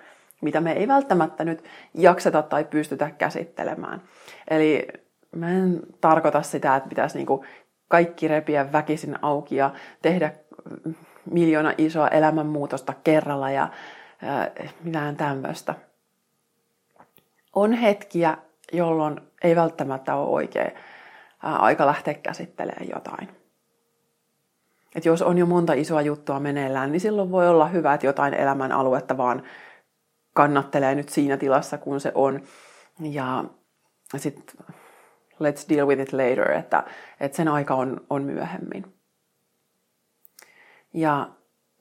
mitä 0.43 0.61
me 0.61 0.71
ei 0.71 0.87
välttämättä 0.87 1.43
nyt 1.43 1.63
jakseta 1.93 2.41
tai 2.41 2.63
pystytä 2.63 3.11
käsittelemään. 3.11 4.01
Eli 4.49 4.87
mä 5.35 5.49
en 5.49 5.79
tarkoita 6.01 6.41
sitä, 6.41 6.75
että 6.75 6.89
pitäisi 6.89 7.17
niinku 7.17 7.45
kaikki 7.87 8.27
repiä 8.27 8.71
väkisin 8.71 9.19
auki 9.21 9.55
ja 9.55 9.71
tehdä 10.01 10.33
miljoona 11.31 11.73
isoa 11.77 12.07
elämänmuutosta 12.07 12.93
kerralla 13.03 13.51
ja 13.51 13.63
äh, 14.23 14.73
mitään 14.83 15.15
tämmöistä. 15.15 15.75
On 17.55 17.73
hetkiä, 17.73 18.37
jolloin 18.73 19.21
ei 19.43 19.55
välttämättä 19.55 20.15
ole 20.15 20.29
oikea 20.29 20.71
aika 21.43 21.85
lähteä 21.85 22.13
käsittelemään 22.13 22.89
jotain. 22.89 23.29
Et 24.95 25.05
jos 25.05 25.21
on 25.21 25.37
jo 25.37 25.45
monta 25.45 25.73
isoa 25.73 26.01
juttua 26.01 26.39
meneillään, 26.39 26.91
niin 26.91 26.99
silloin 26.99 27.31
voi 27.31 27.47
olla 27.47 27.67
hyvä, 27.67 27.93
että 27.93 28.05
jotain 28.05 28.33
elämän 28.33 28.71
aluetta 28.71 29.17
vaan 29.17 29.43
kannattelee 30.33 30.95
nyt 30.95 31.09
siinä 31.09 31.37
tilassa, 31.37 31.77
kun 31.77 31.99
se 31.99 32.11
on. 32.15 32.41
Ja 32.99 33.43
sitten 34.17 34.65
let's 35.33 35.69
deal 35.69 35.87
with 35.87 36.01
it 36.01 36.13
later, 36.13 36.51
että, 36.51 36.83
että 37.19 37.35
sen 37.35 37.47
aika 37.47 37.75
on, 37.75 38.01
on 38.09 38.23
myöhemmin. 38.23 38.93
Ja 40.93 41.29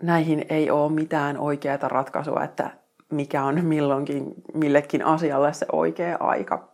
näihin 0.02 0.46
ei 0.48 0.70
ole 0.70 0.92
mitään 0.92 1.38
oikeaa 1.38 1.88
ratkaisua, 1.88 2.44
että 2.44 2.70
mikä 3.10 3.44
on 3.44 3.64
milloinkin 3.64 4.34
millekin 4.54 5.04
asialle 5.04 5.52
se 5.52 5.66
oikea 5.72 6.16
aika. 6.20 6.68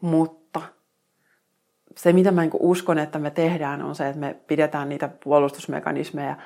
Mutta 0.00 0.62
se, 1.96 2.12
mitä 2.12 2.30
mä 2.30 2.40
niinku 2.40 2.70
uskon, 2.70 2.98
että 2.98 3.18
me 3.18 3.30
tehdään, 3.30 3.82
on 3.82 3.94
se, 3.94 4.08
että 4.08 4.20
me 4.20 4.36
pidetään 4.46 4.88
niitä 4.88 5.08
puolustusmekanismeja 5.24 6.28
ja 6.28 6.36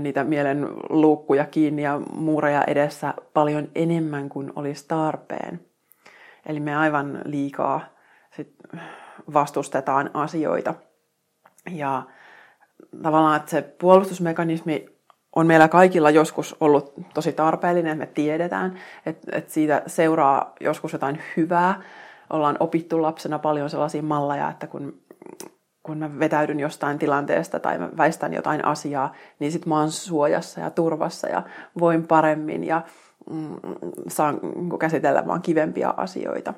niitä 0.00 0.24
mielen 0.24 0.68
luukkuja 0.90 1.44
kiinni 1.44 1.82
ja 1.82 2.00
muureja 2.16 2.64
edessä 2.64 3.14
paljon 3.34 3.68
enemmän 3.74 4.28
kuin 4.28 4.52
olisi 4.56 4.88
tarpeen. 4.88 5.60
Eli 6.46 6.60
me 6.60 6.76
aivan 6.76 7.20
liikaa 7.24 7.80
sit 8.36 8.54
vastustetaan 9.32 10.10
asioita. 10.14 10.74
Ja 11.70 12.02
tavallaan, 13.02 13.36
että 13.36 13.50
se 13.50 13.62
puolustusmekanismi 13.62 14.86
on 15.36 15.46
meillä 15.46 15.68
kaikilla 15.68 16.10
joskus 16.10 16.56
ollut 16.60 16.92
tosi 17.14 17.32
tarpeellinen, 17.32 17.98
me 17.98 18.06
tiedetään, 18.06 18.78
että, 19.06 19.38
että 19.38 19.52
siitä 19.52 19.82
seuraa 19.86 20.52
joskus 20.60 20.92
jotain 20.92 21.20
hyvää. 21.36 21.82
Ollaan 22.30 22.56
opittu 22.60 23.02
lapsena 23.02 23.38
paljon 23.38 23.70
sellaisia 23.70 24.02
malleja, 24.02 24.50
että 24.50 24.66
kun, 24.66 25.00
kun 25.82 25.98
mä 25.98 26.18
vetäydyn 26.18 26.60
jostain 26.60 26.98
tilanteesta 26.98 27.60
tai 27.60 27.78
mä 27.78 27.90
väistän 27.96 28.34
jotain 28.34 28.64
asiaa, 28.64 29.14
niin 29.38 29.52
sit 29.52 29.66
mä 29.66 29.78
oon 29.78 29.92
suojassa 29.92 30.60
ja 30.60 30.70
turvassa 30.70 31.28
ja 31.28 31.42
voin 31.80 32.06
paremmin 32.06 32.64
ja 32.64 32.82
mm, 33.30 33.56
saan 34.08 34.40
käsitellä 34.78 35.26
vaan 35.26 35.42
kivempia 35.42 35.94
asioita. 35.96 36.54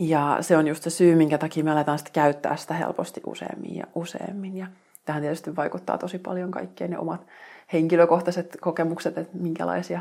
Ja 0.00 0.38
se 0.40 0.56
on 0.56 0.66
just 0.66 0.82
se 0.82 0.90
syy, 0.90 1.14
minkä 1.14 1.38
takia 1.38 1.64
me 1.64 1.70
aletaan 1.70 1.98
sitten 1.98 2.12
käyttää 2.12 2.56
sitä 2.56 2.74
helposti 2.74 3.20
useammin 3.26 3.76
ja 3.76 3.84
useammin. 3.94 4.56
Ja 4.56 4.66
tähän 5.04 5.22
tietysti 5.22 5.56
vaikuttaa 5.56 5.98
tosi 5.98 6.18
paljon 6.18 6.50
kaikkien 6.50 6.90
ne 6.90 6.98
omat 6.98 7.26
henkilökohtaiset 7.72 8.56
kokemukset, 8.60 9.18
että 9.18 9.36
minkälaisia 9.36 10.00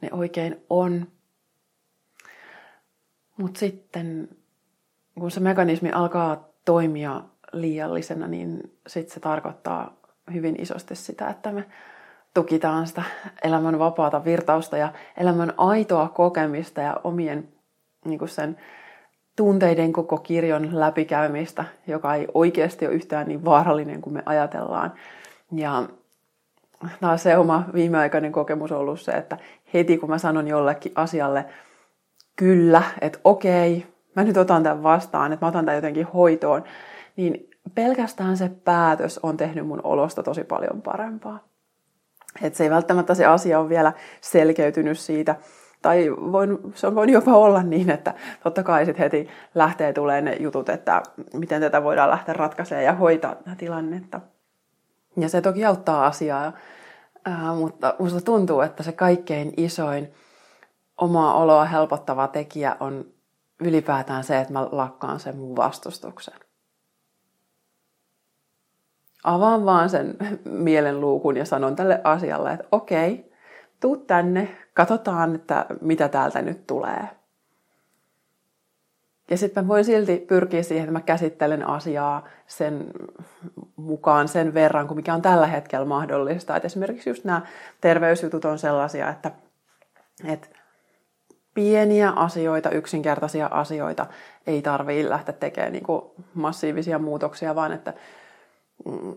ne 0.00 0.08
oikein 0.12 0.64
on. 0.70 1.06
Mutta 3.36 3.60
sitten 3.60 4.28
kun 5.18 5.30
se 5.30 5.40
mekanismi 5.40 5.90
alkaa 5.90 6.48
toimia 6.64 7.22
liiallisena, 7.52 8.28
niin 8.28 8.60
sitten 8.86 9.14
se 9.14 9.20
tarkoittaa 9.20 9.96
hyvin 10.32 10.56
isosti 10.58 10.94
sitä, 10.94 11.28
että 11.28 11.52
me 11.52 11.64
tukitaan 12.34 12.86
sitä 12.86 13.02
elämän 13.44 13.78
vapaata 13.78 14.24
virtausta 14.24 14.76
ja 14.76 14.92
elämän 15.16 15.52
aitoa 15.56 16.08
kokemista 16.08 16.80
ja 16.80 17.00
omien 17.04 17.48
niin 18.04 18.28
sen 18.28 18.56
tunteiden 19.36 19.92
koko 19.92 20.18
kirjon 20.18 20.80
läpikäymistä, 20.80 21.64
joka 21.86 22.14
ei 22.14 22.28
oikeasti 22.34 22.86
ole 22.86 22.94
yhtään 22.94 23.28
niin 23.28 23.44
vaarallinen 23.44 24.00
kuin 24.00 24.14
me 24.14 24.22
ajatellaan. 24.26 24.92
Ja 25.52 25.88
taas 27.00 27.22
se 27.22 27.36
oma 27.36 27.64
viimeaikainen 27.74 28.32
kokemus 28.32 28.72
on 28.72 28.78
ollut 28.78 29.00
se, 29.00 29.12
että 29.12 29.36
heti 29.74 29.98
kun 29.98 30.08
mä 30.08 30.18
sanon 30.18 30.48
jollekin 30.48 30.92
asialle 30.94 31.44
kyllä, 32.36 32.82
että 33.00 33.18
okei, 33.24 33.86
mä 34.16 34.24
nyt 34.24 34.36
otan 34.36 34.62
tämän 34.62 34.82
vastaan, 34.82 35.32
että 35.32 35.46
mä 35.46 35.48
otan 35.48 35.64
tämän 35.64 35.76
jotenkin 35.76 36.06
hoitoon, 36.06 36.64
niin 37.16 37.50
pelkästään 37.74 38.36
se 38.36 38.50
päätös 38.64 39.20
on 39.22 39.36
tehnyt 39.36 39.66
mun 39.66 39.80
olosta 39.84 40.22
tosi 40.22 40.44
paljon 40.44 40.82
parempaa. 40.82 41.38
Että 42.42 42.56
se 42.56 42.64
ei 42.64 42.70
välttämättä 42.70 43.14
se 43.14 43.26
asia 43.26 43.60
on 43.60 43.68
vielä 43.68 43.92
selkeytynyt 44.20 44.98
siitä 44.98 45.36
Tai 45.82 46.10
voin, 46.10 46.58
se 46.74 46.86
on 46.86 46.94
voinut 46.94 47.14
jopa 47.14 47.36
olla 47.36 47.62
niin, 47.62 47.90
että 47.90 48.14
totta 48.42 48.62
kai 48.62 48.84
sitten 48.84 49.02
heti 49.02 49.28
lähtee 49.54 49.92
tulee 49.92 50.20
ne 50.20 50.36
jutut, 50.40 50.68
että 50.68 51.02
miten 51.34 51.60
tätä 51.60 51.82
voidaan 51.82 52.10
lähteä 52.10 52.34
ratkaisemaan 52.34 52.84
ja 52.84 52.92
hoitaa 52.92 53.34
tätä 53.34 53.56
tilannetta. 53.56 54.20
Ja 55.16 55.28
se 55.28 55.40
toki 55.40 55.64
auttaa 55.64 56.06
asiaa, 56.06 56.52
ää, 57.24 57.54
mutta 57.54 57.94
musta 57.98 58.20
tuntuu, 58.20 58.60
että 58.60 58.82
se 58.82 58.92
kaikkein 58.92 59.52
isoin 59.56 60.12
omaa 60.96 61.34
oloa 61.34 61.64
helpottava 61.64 62.28
tekijä 62.28 62.76
on 62.80 63.04
ylipäätään 63.60 64.24
se, 64.24 64.40
että 64.40 64.52
mä 64.52 64.68
lakkaan 64.72 65.20
sen 65.20 65.36
mun 65.36 65.56
vastustuksen. 65.56 66.34
Avaan 69.24 69.64
vaan 69.64 69.90
sen 69.90 70.16
mielenluukun 70.44 71.36
ja 71.36 71.44
sanon 71.44 71.76
tälle 71.76 72.00
asialle, 72.04 72.52
että 72.52 72.66
okei, 72.72 73.32
tuu 73.80 73.96
tänne, 73.96 74.56
katsotaan, 74.74 75.34
että 75.34 75.66
mitä 75.80 76.08
täältä 76.08 76.42
nyt 76.42 76.66
tulee. 76.66 77.08
Ja 79.30 79.36
sitten 79.36 79.64
mä 79.64 79.68
voin 79.68 79.84
silti 79.84 80.24
pyrkiä 80.28 80.62
siihen, 80.62 80.84
että 80.84 80.92
mä 80.92 81.00
käsittelen 81.00 81.68
asiaa 81.68 82.28
sen 82.46 82.86
mukaan 83.76 84.28
sen 84.28 84.54
verran, 84.54 84.86
kuin 84.86 84.98
mikä 84.98 85.14
on 85.14 85.22
tällä 85.22 85.46
hetkellä 85.46 85.86
mahdollista. 85.86 86.56
Et 86.56 86.64
esimerkiksi 86.64 87.10
just 87.10 87.24
nämä 87.24 87.42
terveysjutut 87.80 88.44
on 88.44 88.58
sellaisia, 88.58 89.08
että, 89.08 89.30
että 90.24 90.48
pieniä 91.54 92.10
asioita, 92.10 92.70
yksinkertaisia 92.70 93.46
asioita 93.46 94.06
ei 94.46 94.62
tarvitse 94.62 95.08
lähteä 95.08 95.34
tekemään 95.34 95.72
niin 95.72 95.84
massiivisia 96.34 96.98
muutoksia, 96.98 97.54
vaan 97.54 97.72
että 97.72 97.94
mm, 98.84 99.16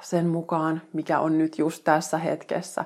sen 0.00 0.26
mukaan, 0.26 0.82
mikä 0.92 1.20
on 1.20 1.38
nyt 1.38 1.58
just 1.58 1.84
tässä 1.84 2.18
hetkessä, 2.18 2.84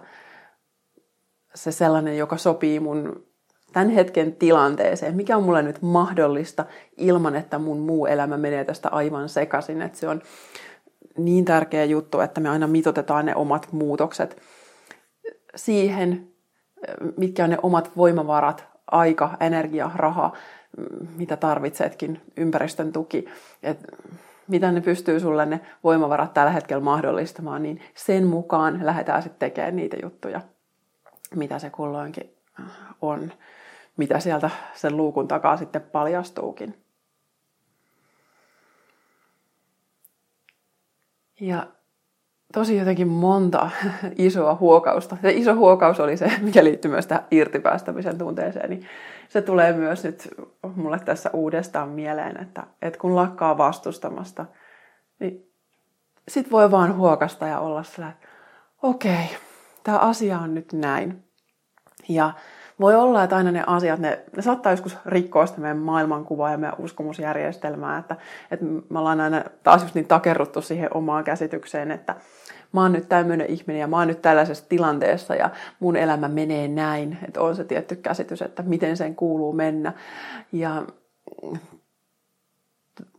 se 1.54 1.72
sellainen, 1.72 2.18
joka 2.18 2.36
sopii 2.36 2.80
mun 2.80 3.26
tämän 3.72 3.90
hetken 3.90 4.36
tilanteeseen, 4.36 5.16
mikä 5.16 5.36
on 5.36 5.42
mulle 5.42 5.62
nyt 5.62 5.82
mahdollista 5.82 6.64
ilman, 6.96 7.36
että 7.36 7.58
mun 7.58 7.78
muu 7.78 8.06
elämä 8.06 8.36
menee 8.36 8.64
tästä 8.64 8.88
aivan 8.88 9.28
sekaisin. 9.28 9.82
Että 9.82 9.98
se 9.98 10.08
on 10.08 10.22
niin 11.18 11.44
tärkeä 11.44 11.84
juttu, 11.84 12.20
että 12.20 12.40
me 12.40 12.48
aina 12.48 12.66
mitotetaan 12.66 13.26
ne 13.26 13.36
omat 13.36 13.72
muutokset 13.72 14.42
siihen, 15.56 16.31
mitkä 17.16 17.44
on 17.44 17.50
ne 17.50 17.58
omat 17.62 17.96
voimavarat, 17.96 18.64
aika, 18.86 19.36
energia, 19.40 19.90
raha, 19.94 20.32
mitä 21.16 21.36
tarvitsetkin, 21.36 22.20
ympäristön 22.36 22.92
tuki, 22.92 23.24
että 23.62 23.96
mitä 24.48 24.72
ne 24.72 24.80
pystyy 24.80 25.20
sulle 25.20 25.46
ne 25.46 25.60
voimavarat 25.84 26.34
tällä 26.34 26.52
hetkellä 26.52 26.84
mahdollistamaan, 26.84 27.62
niin 27.62 27.80
sen 27.94 28.26
mukaan 28.26 28.86
lähdetään 28.86 29.22
sitten 29.22 29.38
tekemään 29.38 29.76
niitä 29.76 29.96
juttuja, 30.02 30.40
mitä 31.34 31.58
se 31.58 31.70
kulloinkin 31.70 32.34
on, 33.02 33.32
mitä 33.96 34.20
sieltä 34.20 34.50
sen 34.74 34.96
luukun 34.96 35.28
takaa 35.28 35.56
sitten 35.56 35.82
paljastuukin. 35.82 36.84
Ja 41.40 41.66
tosi 42.52 42.76
jotenkin 42.76 43.08
monta 43.08 43.70
isoa 44.16 44.54
huokausta. 44.54 45.16
Se 45.22 45.30
iso 45.30 45.54
huokaus 45.54 46.00
oli 46.00 46.16
se, 46.16 46.32
mikä 46.40 46.64
liittyy 46.64 46.90
myös 46.90 47.06
tähän 47.06 47.24
irtipäästämisen 47.30 48.18
tunteeseen. 48.18 48.70
Niin 48.70 48.86
se 49.28 49.42
tulee 49.42 49.72
myös 49.72 50.04
nyt 50.04 50.28
mulle 50.76 50.98
tässä 50.98 51.30
uudestaan 51.32 51.88
mieleen, 51.88 52.42
että, 52.42 52.66
että 52.82 52.98
kun 52.98 53.16
lakkaa 53.16 53.58
vastustamasta, 53.58 54.46
niin 55.18 55.52
sit 56.28 56.50
voi 56.50 56.70
vaan 56.70 56.96
huokasta 56.96 57.46
ja 57.46 57.60
olla 57.60 57.82
sillä, 57.82 58.08
että 58.08 58.28
okei, 58.82 59.28
tämä 59.82 59.98
asia 59.98 60.38
on 60.38 60.54
nyt 60.54 60.72
näin. 60.72 61.24
Ja 62.08 62.32
voi 62.80 62.94
olla, 62.94 63.24
että 63.24 63.36
aina 63.36 63.52
ne 63.52 63.64
asiat, 63.66 64.00
ne, 64.00 64.20
ne 64.36 64.42
saattaa 64.42 64.72
joskus 64.72 64.96
rikkoa 65.06 65.46
sitä 65.46 65.60
meidän 65.60 65.76
maailmankuvaa 65.76 66.50
ja 66.50 66.58
meidän 66.58 66.78
uskomusjärjestelmää, 66.78 67.98
että, 67.98 68.16
että 68.50 68.66
me 68.88 68.98
ollaan 68.98 69.20
aina 69.20 69.44
taas 69.62 69.82
just 69.82 69.94
niin 69.94 70.06
takerruttu 70.06 70.62
siihen 70.62 70.96
omaan 70.96 71.24
käsitykseen, 71.24 71.90
että 71.90 72.14
mä 72.72 72.82
oon 72.82 72.92
nyt 72.92 73.08
tämmöinen 73.08 73.46
ihminen 73.46 73.80
ja 73.80 73.86
mä 73.86 73.98
oon 73.98 74.08
nyt 74.08 74.22
tällaisessa 74.22 74.68
tilanteessa 74.68 75.34
ja 75.34 75.50
mun 75.80 75.96
elämä 75.96 76.28
menee 76.28 76.68
näin, 76.68 77.18
että 77.26 77.40
on 77.40 77.56
se 77.56 77.64
tietty 77.64 77.96
käsitys, 77.96 78.42
että 78.42 78.62
miten 78.62 78.96
sen 78.96 79.16
kuuluu 79.16 79.52
mennä. 79.52 79.92
Ja 80.52 80.82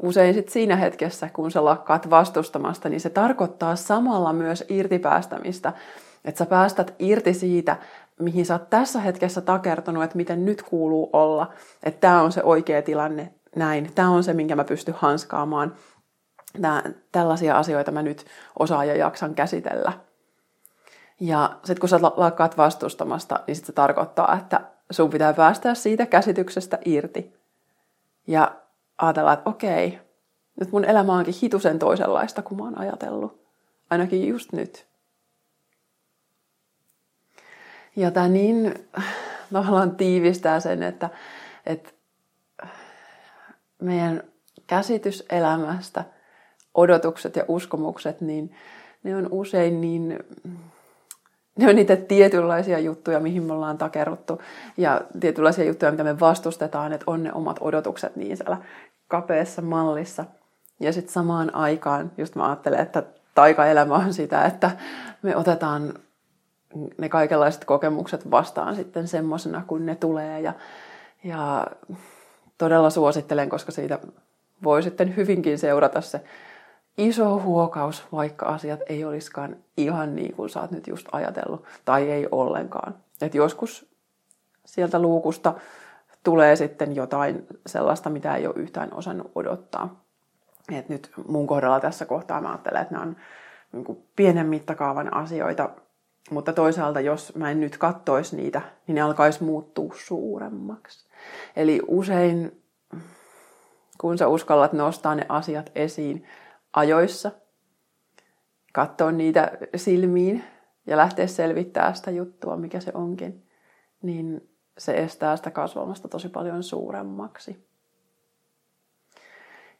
usein 0.01 0.33
sit 0.33 0.49
siinä 0.49 0.75
hetkessä, 0.75 1.29
kun 1.33 1.51
sä 1.51 1.65
lakkaat 1.65 2.09
vastustamasta, 2.09 2.89
niin 2.89 3.01
se 3.01 3.09
tarkoittaa 3.09 3.75
samalla 3.75 4.33
myös 4.33 4.65
irtipäästämistä, 4.69 5.73
että 6.25 6.39
sä 6.39 6.45
päästät 6.45 6.95
irti 6.99 7.33
siitä 7.33 7.77
mihin 8.23 8.45
sä 8.45 8.53
oot 8.53 8.69
tässä 8.69 8.99
hetkessä 8.99 9.41
takertunut, 9.41 10.03
että 10.03 10.17
miten 10.17 10.45
nyt 10.45 10.63
kuuluu 10.63 11.09
olla, 11.13 11.53
että 11.83 11.99
tämä 11.99 12.21
on 12.21 12.31
se 12.31 12.43
oikea 12.43 12.81
tilanne 12.81 13.33
näin, 13.55 13.91
tämä 13.95 14.09
on 14.09 14.23
se, 14.23 14.33
minkä 14.33 14.55
mä 14.55 14.63
pystyn 14.63 14.95
hanskaamaan, 14.97 15.75
Tää, 16.61 16.83
tällaisia 17.11 17.57
asioita 17.57 17.91
mä 17.91 18.01
nyt 18.01 18.25
osaan 18.59 18.87
ja 18.87 18.95
jaksan 18.95 19.35
käsitellä. 19.35 19.93
Ja 21.19 21.49
sitten 21.55 21.79
kun 21.79 21.89
sä 21.89 21.99
lakkaat 22.01 22.57
vastustamasta, 22.57 23.39
niin 23.47 23.55
sit 23.55 23.65
se 23.65 23.71
tarkoittaa, 23.71 24.37
että 24.37 24.61
sun 24.91 25.09
pitää 25.09 25.33
päästä 25.33 25.75
siitä 25.75 26.05
käsityksestä 26.05 26.79
irti. 26.85 27.33
Ja 28.27 28.55
ajatella, 28.97 29.33
että 29.33 29.49
okei, 29.49 29.99
nyt 30.59 30.71
mun 30.71 30.85
elämä 30.85 31.13
onkin 31.13 31.33
hitusen 31.41 31.79
toisenlaista 31.79 32.41
kuin 32.41 32.57
mä 32.57 32.63
oon 32.63 32.79
ajatellut. 32.79 33.43
Ainakin 33.89 34.27
just 34.27 34.53
nyt. 34.53 34.87
Ja 37.95 38.11
tämä 38.11 38.27
niin 38.27 38.87
tavallaan 39.53 39.95
tiivistää 39.95 40.59
sen, 40.59 40.83
että, 40.83 41.09
että 41.65 41.89
meidän 43.81 44.23
käsitys 44.67 45.25
elämästä, 45.29 46.03
odotukset 46.73 47.35
ja 47.35 47.45
uskomukset, 47.47 48.21
niin 48.21 48.55
ne 49.03 49.15
on 49.15 49.27
usein 49.31 49.81
niin, 49.81 50.19
ne 51.59 51.69
on 51.69 51.75
niitä 51.75 51.95
tietynlaisia 51.95 52.79
juttuja, 52.79 53.19
mihin 53.19 53.43
me 53.43 53.53
ollaan 53.53 53.77
takeruttu, 53.77 54.41
ja 54.77 55.01
tietynlaisia 55.19 55.65
juttuja, 55.65 55.91
mitä 55.91 56.03
me 56.03 56.19
vastustetaan, 56.19 56.93
että 56.93 57.03
on 57.07 57.23
ne 57.23 57.33
omat 57.33 57.57
odotukset 57.61 58.15
niin 58.15 58.37
siellä 58.37 58.57
kapeassa 59.07 59.61
mallissa. 59.61 60.25
Ja 60.79 60.93
sitten 60.93 61.13
samaan 61.13 61.55
aikaan, 61.55 62.11
just 62.17 62.35
mä 62.35 62.45
ajattelen, 62.45 62.79
että 62.79 63.03
taikaelämä 63.35 63.95
on 63.95 64.13
sitä, 64.13 64.45
että 64.45 64.71
me 65.21 65.35
otetaan 65.35 65.93
ne 66.97 67.09
kaikenlaiset 67.09 67.65
kokemukset 67.65 68.31
vastaan 68.31 68.75
sitten 68.75 69.07
semmoisena, 69.07 69.63
kun 69.67 69.85
ne 69.85 69.95
tulee. 69.95 70.41
Ja, 70.41 70.53
ja 71.23 71.67
todella 72.57 72.89
suosittelen, 72.89 73.49
koska 73.49 73.71
siitä 73.71 73.99
voi 74.63 74.83
sitten 74.83 75.15
hyvinkin 75.15 75.59
seurata 75.59 76.01
se 76.01 76.23
iso 76.97 77.39
huokaus, 77.39 78.03
vaikka 78.11 78.45
asiat 78.45 78.79
ei 78.87 79.05
olisikaan 79.05 79.55
ihan 79.77 80.15
niin 80.15 80.35
kuin 80.35 80.49
sä 80.49 80.61
oot 80.61 80.71
nyt 80.71 80.87
just 80.87 81.07
ajatellut, 81.11 81.65
tai 81.85 82.11
ei 82.11 82.27
ollenkaan. 82.31 82.95
Et 83.21 83.35
joskus 83.35 83.93
sieltä 84.65 84.99
luukusta 84.99 85.53
tulee 86.23 86.55
sitten 86.55 86.95
jotain 86.95 87.47
sellaista, 87.67 88.09
mitä 88.09 88.35
ei 88.35 88.47
ole 88.47 88.55
yhtään 88.57 88.93
osannut 88.93 89.31
odottaa. 89.35 90.03
Et 90.71 90.89
nyt 90.89 91.11
mun 91.27 91.47
kohdalla 91.47 91.79
tässä 91.79 92.05
kohtaa 92.05 92.41
mä 92.41 92.49
ajattelen, 92.49 92.81
että 92.81 92.93
nämä 92.93 93.05
on 93.05 93.15
niin 93.71 94.03
pienen 94.15 94.47
mittakaavan 94.47 95.13
asioita, 95.13 95.69
mutta 96.31 96.53
toisaalta, 96.53 96.99
jos 96.99 97.35
mä 97.35 97.51
en 97.51 97.59
nyt 97.59 97.77
kattoisi 97.77 98.35
niitä, 98.35 98.61
niin 98.87 98.95
ne 98.95 99.01
alkaisi 99.01 99.43
muuttua 99.43 99.93
suuremmaksi. 100.05 101.07
Eli 101.55 101.81
usein, 101.87 102.63
kun 103.97 104.17
sä 104.17 104.27
uskallat 104.27 104.73
nostaa 104.73 105.15
ne 105.15 105.25
asiat 105.29 105.71
esiin 105.75 106.25
ajoissa, 106.73 107.31
katsoa 108.73 109.11
niitä 109.11 109.51
silmiin 109.75 110.43
ja 110.87 110.97
lähteä 110.97 111.27
selvittämään 111.27 111.95
sitä 111.95 112.11
juttua, 112.11 112.57
mikä 112.57 112.79
se 112.79 112.91
onkin, 112.93 113.47
niin 114.01 114.49
se 114.77 114.93
estää 114.93 115.35
sitä 115.35 115.51
kasvamasta 115.51 116.07
tosi 116.07 116.29
paljon 116.29 116.63
suuremmaksi. 116.63 117.67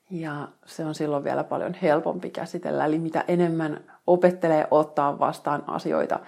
Ja 0.09 0.47
se 0.65 0.85
on 0.85 0.95
silloin 0.95 1.23
vielä 1.23 1.43
paljon 1.43 1.73
helpompi 1.73 2.29
käsitellä. 2.29 2.85
Eli 2.85 2.99
mitä 2.99 3.23
enemmän 3.27 3.92
opettelee 4.07 4.67
ottaa 4.71 5.19
vastaan 5.19 5.63
asioita 5.67 6.19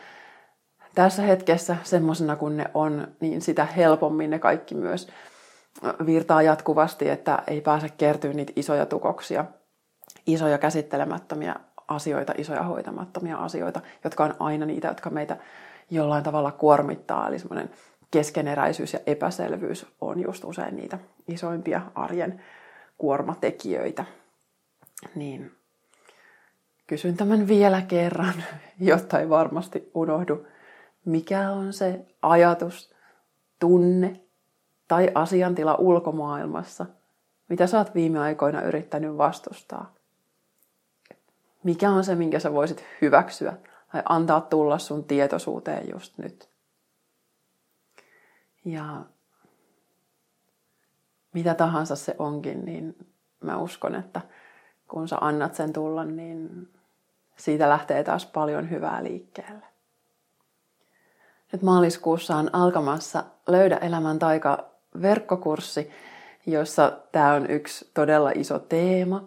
tässä 0.95 1.21
hetkessä 1.21 1.75
semmoisena 1.83 2.35
kuin 2.35 2.57
ne 2.57 2.65
on, 2.73 3.07
niin 3.19 3.41
sitä 3.41 3.65
helpommin 3.65 4.29
ne 4.29 4.39
kaikki 4.39 4.75
myös 4.75 5.07
virtaa 6.05 6.41
jatkuvasti, 6.41 7.09
että 7.09 7.43
ei 7.47 7.61
pääse 7.61 7.89
kertyä 7.89 8.33
niitä 8.33 8.53
isoja 8.55 8.85
tukoksia, 8.85 9.45
isoja 10.27 10.57
käsittelemättömiä 10.57 11.55
asioita, 11.87 12.33
isoja 12.37 12.63
hoitamattomia 12.63 13.37
asioita, 13.37 13.81
jotka 14.03 14.23
on 14.23 14.35
aina 14.39 14.65
niitä, 14.65 14.87
jotka 14.87 15.09
meitä 15.09 15.37
jollain 15.89 16.23
tavalla 16.23 16.51
kuormittaa. 16.51 17.27
Eli 17.27 17.39
semmoinen 17.39 17.69
keskeneräisyys 18.11 18.93
ja 18.93 18.99
epäselvyys 19.07 19.85
on 20.01 20.19
just 20.19 20.43
usein 20.43 20.75
niitä 20.75 20.99
isoimpia 21.27 21.81
arjen 21.95 22.41
kuormatekijöitä. 22.97 24.05
Niin 25.15 25.51
kysyn 26.87 27.17
tämän 27.17 27.47
vielä 27.47 27.81
kerran, 27.81 28.43
jotta 28.79 29.19
ei 29.19 29.29
varmasti 29.29 29.91
unohdu, 29.93 30.47
mikä 31.05 31.51
on 31.51 31.73
se 31.73 32.05
ajatus 32.21 32.93
tunne 33.59 34.21
tai 34.87 35.11
asiantila 35.15 35.75
ulkomaailmassa, 35.75 36.85
mitä 37.49 37.67
sä 37.67 37.77
oot 37.77 37.95
viime 37.95 38.19
aikoina 38.19 38.61
yrittänyt 38.61 39.17
vastustaa. 39.17 39.95
Mikä 41.63 41.89
on 41.89 42.03
se, 42.03 42.15
minkä 42.15 42.39
sä 42.39 42.53
voisit 42.53 42.83
hyväksyä 43.01 43.57
tai 43.91 44.01
antaa 44.09 44.41
tulla 44.41 44.77
sun 44.77 45.03
tietoisuuteen 45.03 45.89
just 45.89 46.17
nyt. 46.17 46.49
Ja 48.65 49.05
mitä 51.33 51.53
tahansa 51.53 51.95
se 51.95 52.15
onkin, 52.19 52.65
niin 52.65 52.95
mä 53.43 53.57
uskon, 53.57 53.95
että 53.95 54.21
kun 54.87 55.07
sä 55.07 55.17
annat 55.21 55.55
sen 55.55 55.73
tulla, 55.73 56.03
niin 56.03 56.69
siitä 57.35 57.69
lähtee 57.69 58.03
taas 58.03 58.25
paljon 58.25 58.69
hyvää 58.69 59.03
liikkeelle. 59.03 59.65
Nyt 61.51 61.61
maaliskuussa 61.61 62.35
on 62.35 62.49
alkamassa 62.53 63.23
Löydä 63.47 63.77
elämän 63.77 64.19
taika 64.19 64.65
verkkokurssi, 65.01 65.91
jossa 66.45 66.97
tämä 67.11 67.33
on 67.33 67.49
yksi 67.49 67.91
todella 67.93 68.31
iso 68.35 68.59
teema. 68.59 69.23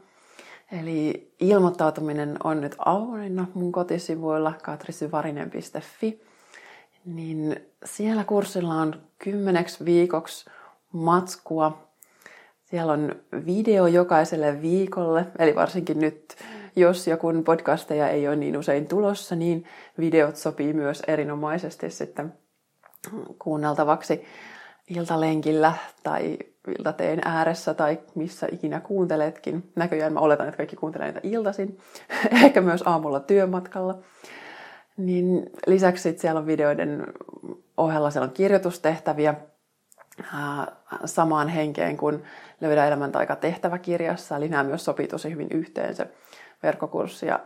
Eli 0.81 1.33
ilmoittautuminen 1.41 2.37
on 2.45 2.61
nyt 2.61 2.77
avoinna 2.79 3.47
mun 3.55 3.73
kotisivuilla 3.73 4.53
katrisyvarinen.fi. 4.63 6.21
Niin 7.05 7.61
siellä 7.85 8.25
kurssilla 8.25 8.75
on 8.75 9.03
kymmeneksi 9.19 9.85
viikoksi 9.85 10.51
matskua 10.93 11.89
siellä 12.71 12.93
on 12.93 13.17
video 13.47 13.87
jokaiselle 13.87 14.63
viikolle, 14.63 15.27
eli 15.39 15.55
varsinkin 15.55 16.01
nyt, 16.01 16.37
jos 16.79 17.07
ja 17.07 17.17
kun 17.17 17.45
podcasteja 17.45 18.09
ei 18.09 18.29
ole 18.29 18.37
niin 18.37 18.57
usein 18.57 18.87
tulossa, 18.87 19.37
niin 19.37 19.65
videot 19.99 20.37
sopii 20.37 20.73
myös 20.73 21.03
erinomaisesti 21.07 21.91
sitten 21.91 22.35
kuunneltavaksi 23.39 24.25
iltalenkillä 24.89 25.73
tai 26.03 26.39
iltateen 26.79 27.21
ääressä 27.25 27.75
tai 27.75 27.99
missä 28.15 28.49
ikinä 28.53 28.81
kuunteletkin. 28.81 29.73
Näköjään 29.77 30.13
mä 30.13 30.21
oletan, 30.21 30.49
että 30.49 30.57
kaikki 30.57 30.77
kuuntelee 30.77 31.07
niitä 31.07 31.21
iltaisin, 31.23 31.79
ehkä 32.45 32.61
myös 32.61 32.83
aamulla 32.87 33.21
työmatkalla. 33.21 33.99
Niin 34.97 35.51
lisäksi 35.67 36.19
siellä 36.19 36.41
on 36.41 36.47
videoiden 36.47 37.07
ohella 37.77 38.11
siellä 38.11 38.27
on 38.27 38.35
kirjoitustehtäviä, 38.35 39.35
samaan 41.05 41.49
henkeen 41.49 41.97
kuin 41.97 42.23
Löydä 42.61 42.87
elämän 42.87 43.13
taika 43.13 43.37
tehtäväkirjassa. 43.37 44.37
Eli 44.37 44.49
nämä 44.49 44.65
myös 44.65 44.85
sopii 44.85 45.07
tosi 45.07 45.31
hyvin 45.31 45.49
yhteen 45.51 45.95
se 45.95 46.07
verkkokurssi 46.63 47.27
ja 47.27 47.41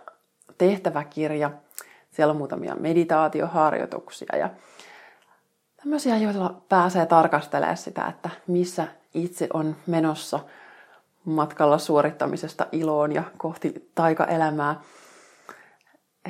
tehtäväkirja. 0.59 1.51
Siellä 2.11 2.31
on 2.31 2.37
muutamia 2.37 2.75
meditaatioharjoituksia 2.75 4.37
ja 4.37 4.51
tämmöisiä, 5.77 6.17
joilla 6.17 6.63
pääsee 6.69 7.07
tarkastelemaan 7.07 7.77
sitä, 7.77 8.07
että 8.07 8.31
missä 8.47 8.89
itse 9.15 9.49
on 9.53 9.77
menossa 9.87 10.41
matkalla 11.25 11.79
suorittamisesta 11.79 12.67
iloon 12.73 13.13
ja 13.13 13.23
kohti 13.39 13.91
taikaelämää. 13.95 14.81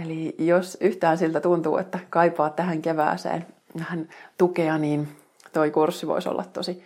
Eli 0.02 0.34
jos 0.38 0.78
yhtään 0.80 1.18
siltä 1.18 1.40
tuntuu, 1.40 1.76
että 1.76 1.98
kaipaa 2.10 2.50
tähän 2.50 2.82
kevääseen 2.82 3.46
vähän 3.78 4.08
tukea, 4.38 4.78
niin 4.78 5.08
toi 5.52 5.70
kurssi 5.70 6.06
voisi 6.06 6.28
olla 6.28 6.44
tosi, 6.52 6.84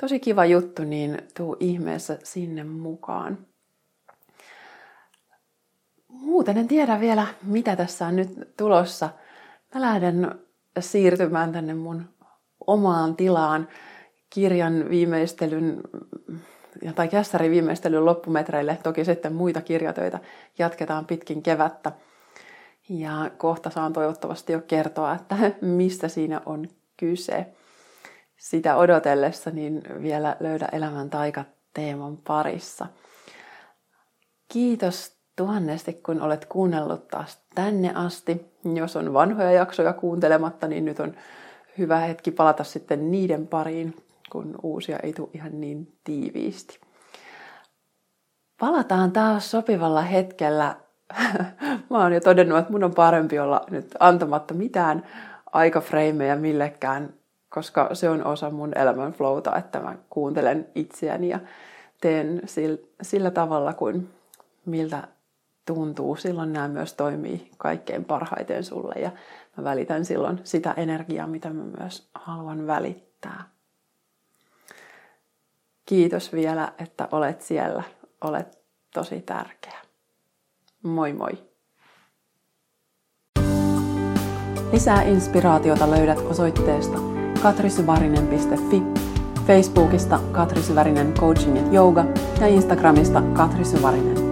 tosi 0.00 0.20
kiva 0.20 0.44
juttu, 0.44 0.84
niin 0.84 1.18
tuu 1.36 1.56
ihmeessä 1.60 2.18
sinne 2.24 2.64
mukaan. 2.64 3.38
Muuten 6.20 6.58
en 6.58 6.68
tiedä 6.68 7.00
vielä, 7.00 7.26
mitä 7.42 7.76
tässä 7.76 8.06
on 8.06 8.16
nyt 8.16 8.56
tulossa. 8.56 9.08
Mä 9.74 9.80
lähden 9.80 10.38
siirtymään 10.80 11.52
tänne 11.52 11.74
mun 11.74 12.08
omaan 12.66 13.16
tilaan 13.16 13.68
kirjan 14.30 14.90
viimeistelyn 14.90 15.80
tai 16.94 17.08
kässärin 17.08 17.50
viimeistelyn 17.50 18.04
loppumetreille. 18.04 18.78
Toki 18.82 19.04
sitten 19.04 19.34
muita 19.34 19.60
kirjatöitä 19.60 20.18
jatketaan 20.58 21.06
pitkin 21.06 21.42
kevättä. 21.42 21.92
Ja 22.88 23.30
kohta 23.38 23.70
saan 23.70 23.92
toivottavasti 23.92 24.52
jo 24.52 24.60
kertoa, 24.60 25.14
että 25.14 25.36
mistä 25.60 26.08
siinä 26.08 26.40
on 26.46 26.68
kyse 26.96 27.46
sitä 28.36 28.76
odotellessa, 28.76 29.50
niin 29.50 29.82
vielä 30.02 30.36
löydä 30.40 30.68
elämän 30.72 31.10
taika 31.10 31.44
teeman 31.74 32.16
parissa. 32.16 32.86
Kiitos 34.48 35.15
tuhannesti, 35.36 35.92
kun 35.92 36.20
olet 36.20 36.44
kuunnellut 36.44 37.08
taas 37.08 37.38
tänne 37.54 37.92
asti. 37.94 38.46
Jos 38.74 38.96
on 38.96 39.12
vanhoja 39.12 39.52
jaksoja 39.52 39.92
kuuntelematta, 39.92 40.68
niin 40.68 40.84
nyt 40.84 41.00
on 41.00 41.14
hyvä 41.78 41.98
hetki 41.98 42.30
palata 42.30 42.64
sitten 42.64 43.10
niiden 43.10 43.46
pariin, 43.46 43.96
kun 44.30 44.54
uusia 44.62 44.98
ei 45.02 45.12
tule 45.12 45.28
ihan 45.34 45.60
niin 45.60 45.92
tiiviisti. 46.04 46.80
Palataan 48.60 49.12
taas 49.12 49.50
sopivalla 49.50 50.02
hetkellä. 50.02 50.76
Mä 51.90 51.98
oon 51.98 52.12
jo 52.12 52.20
todennut, 52.20 52.58
että 52.58 52.72
mun 52.72 52.84
on 52.84 52.94
parempi 52.94 53.38
olla 53.38 53.64
nyt 53.70 53.94
antamatta 54.00 54.54
mitään 54.54 55.06
aikafreimejä 55.52 56.36
millekään 56.36 57.14
koska 57.56 57.94
se 57.94 58.08
on 58.08 58.26
osa 58.26 58.50
mun 58.50 58.78
elämän 58.78 59.12
flowta, 59.12 59.56
että 59.56 59.80
mä 59.80 59.96
kuuntelen 60.10 60.68
itseäni 60.74 61.28
ja 61.28 61.38
teen 62.00 62.42
sillä 63.02 63.30
tavalla 63.30 63.72
kuin 63.72 64.08
miltä 64.66 65.08
tuntuu. 65.66 66.16
Silloin 66.16 66.52
nämä 66.52 66.68
myös 66.68 66.94
toimii 66.94 67.50
kaikkein 67.58 68.04
parhaiten 68.04 68.64
sulle 68.64 68.94
ja 69.00 69.10
mä 69.56 69.64
välitän 69.64 70.04
silloin 70.04 70.40
sitä 70.44 70.72
energiaa, 70.76 71.26
mitä 71.26 71.50
mä 71.50 71.64
myös 71.78 72.08
haluan 72.14 72.66
välittää. 72.66 73.48
Kiitos 75.86 76.32
vielä, 76.32 76.72
että 76.78 77.08
olet 77.12 77.42
siellä. 77.42 77.82
Olet 78.20 78.58
tosi 78.94 79.20
tärkeä. 79.20 79.78
Moi 80.82 81.12
moi! 81.12 81.32
Lisää 84.72 85.02
inspiraatiota 85.02 85.90
löydät 85.90 86.18
osoitteesta 86.18 86.98
katrisyvarinen.fi, 87.42 88.82
Facebookista 89.46 90.20
Katri 90.32 90.62
Syvärinen 90.62 91.14
Coaching 91.14 91.56
ja 91.56 91.72
Yoga 91.72 92.04
ja 92.40 92.46
Instagramista 92.46 93.22
Katri 93.36 93.64
Syvärinen. 93.64 94.25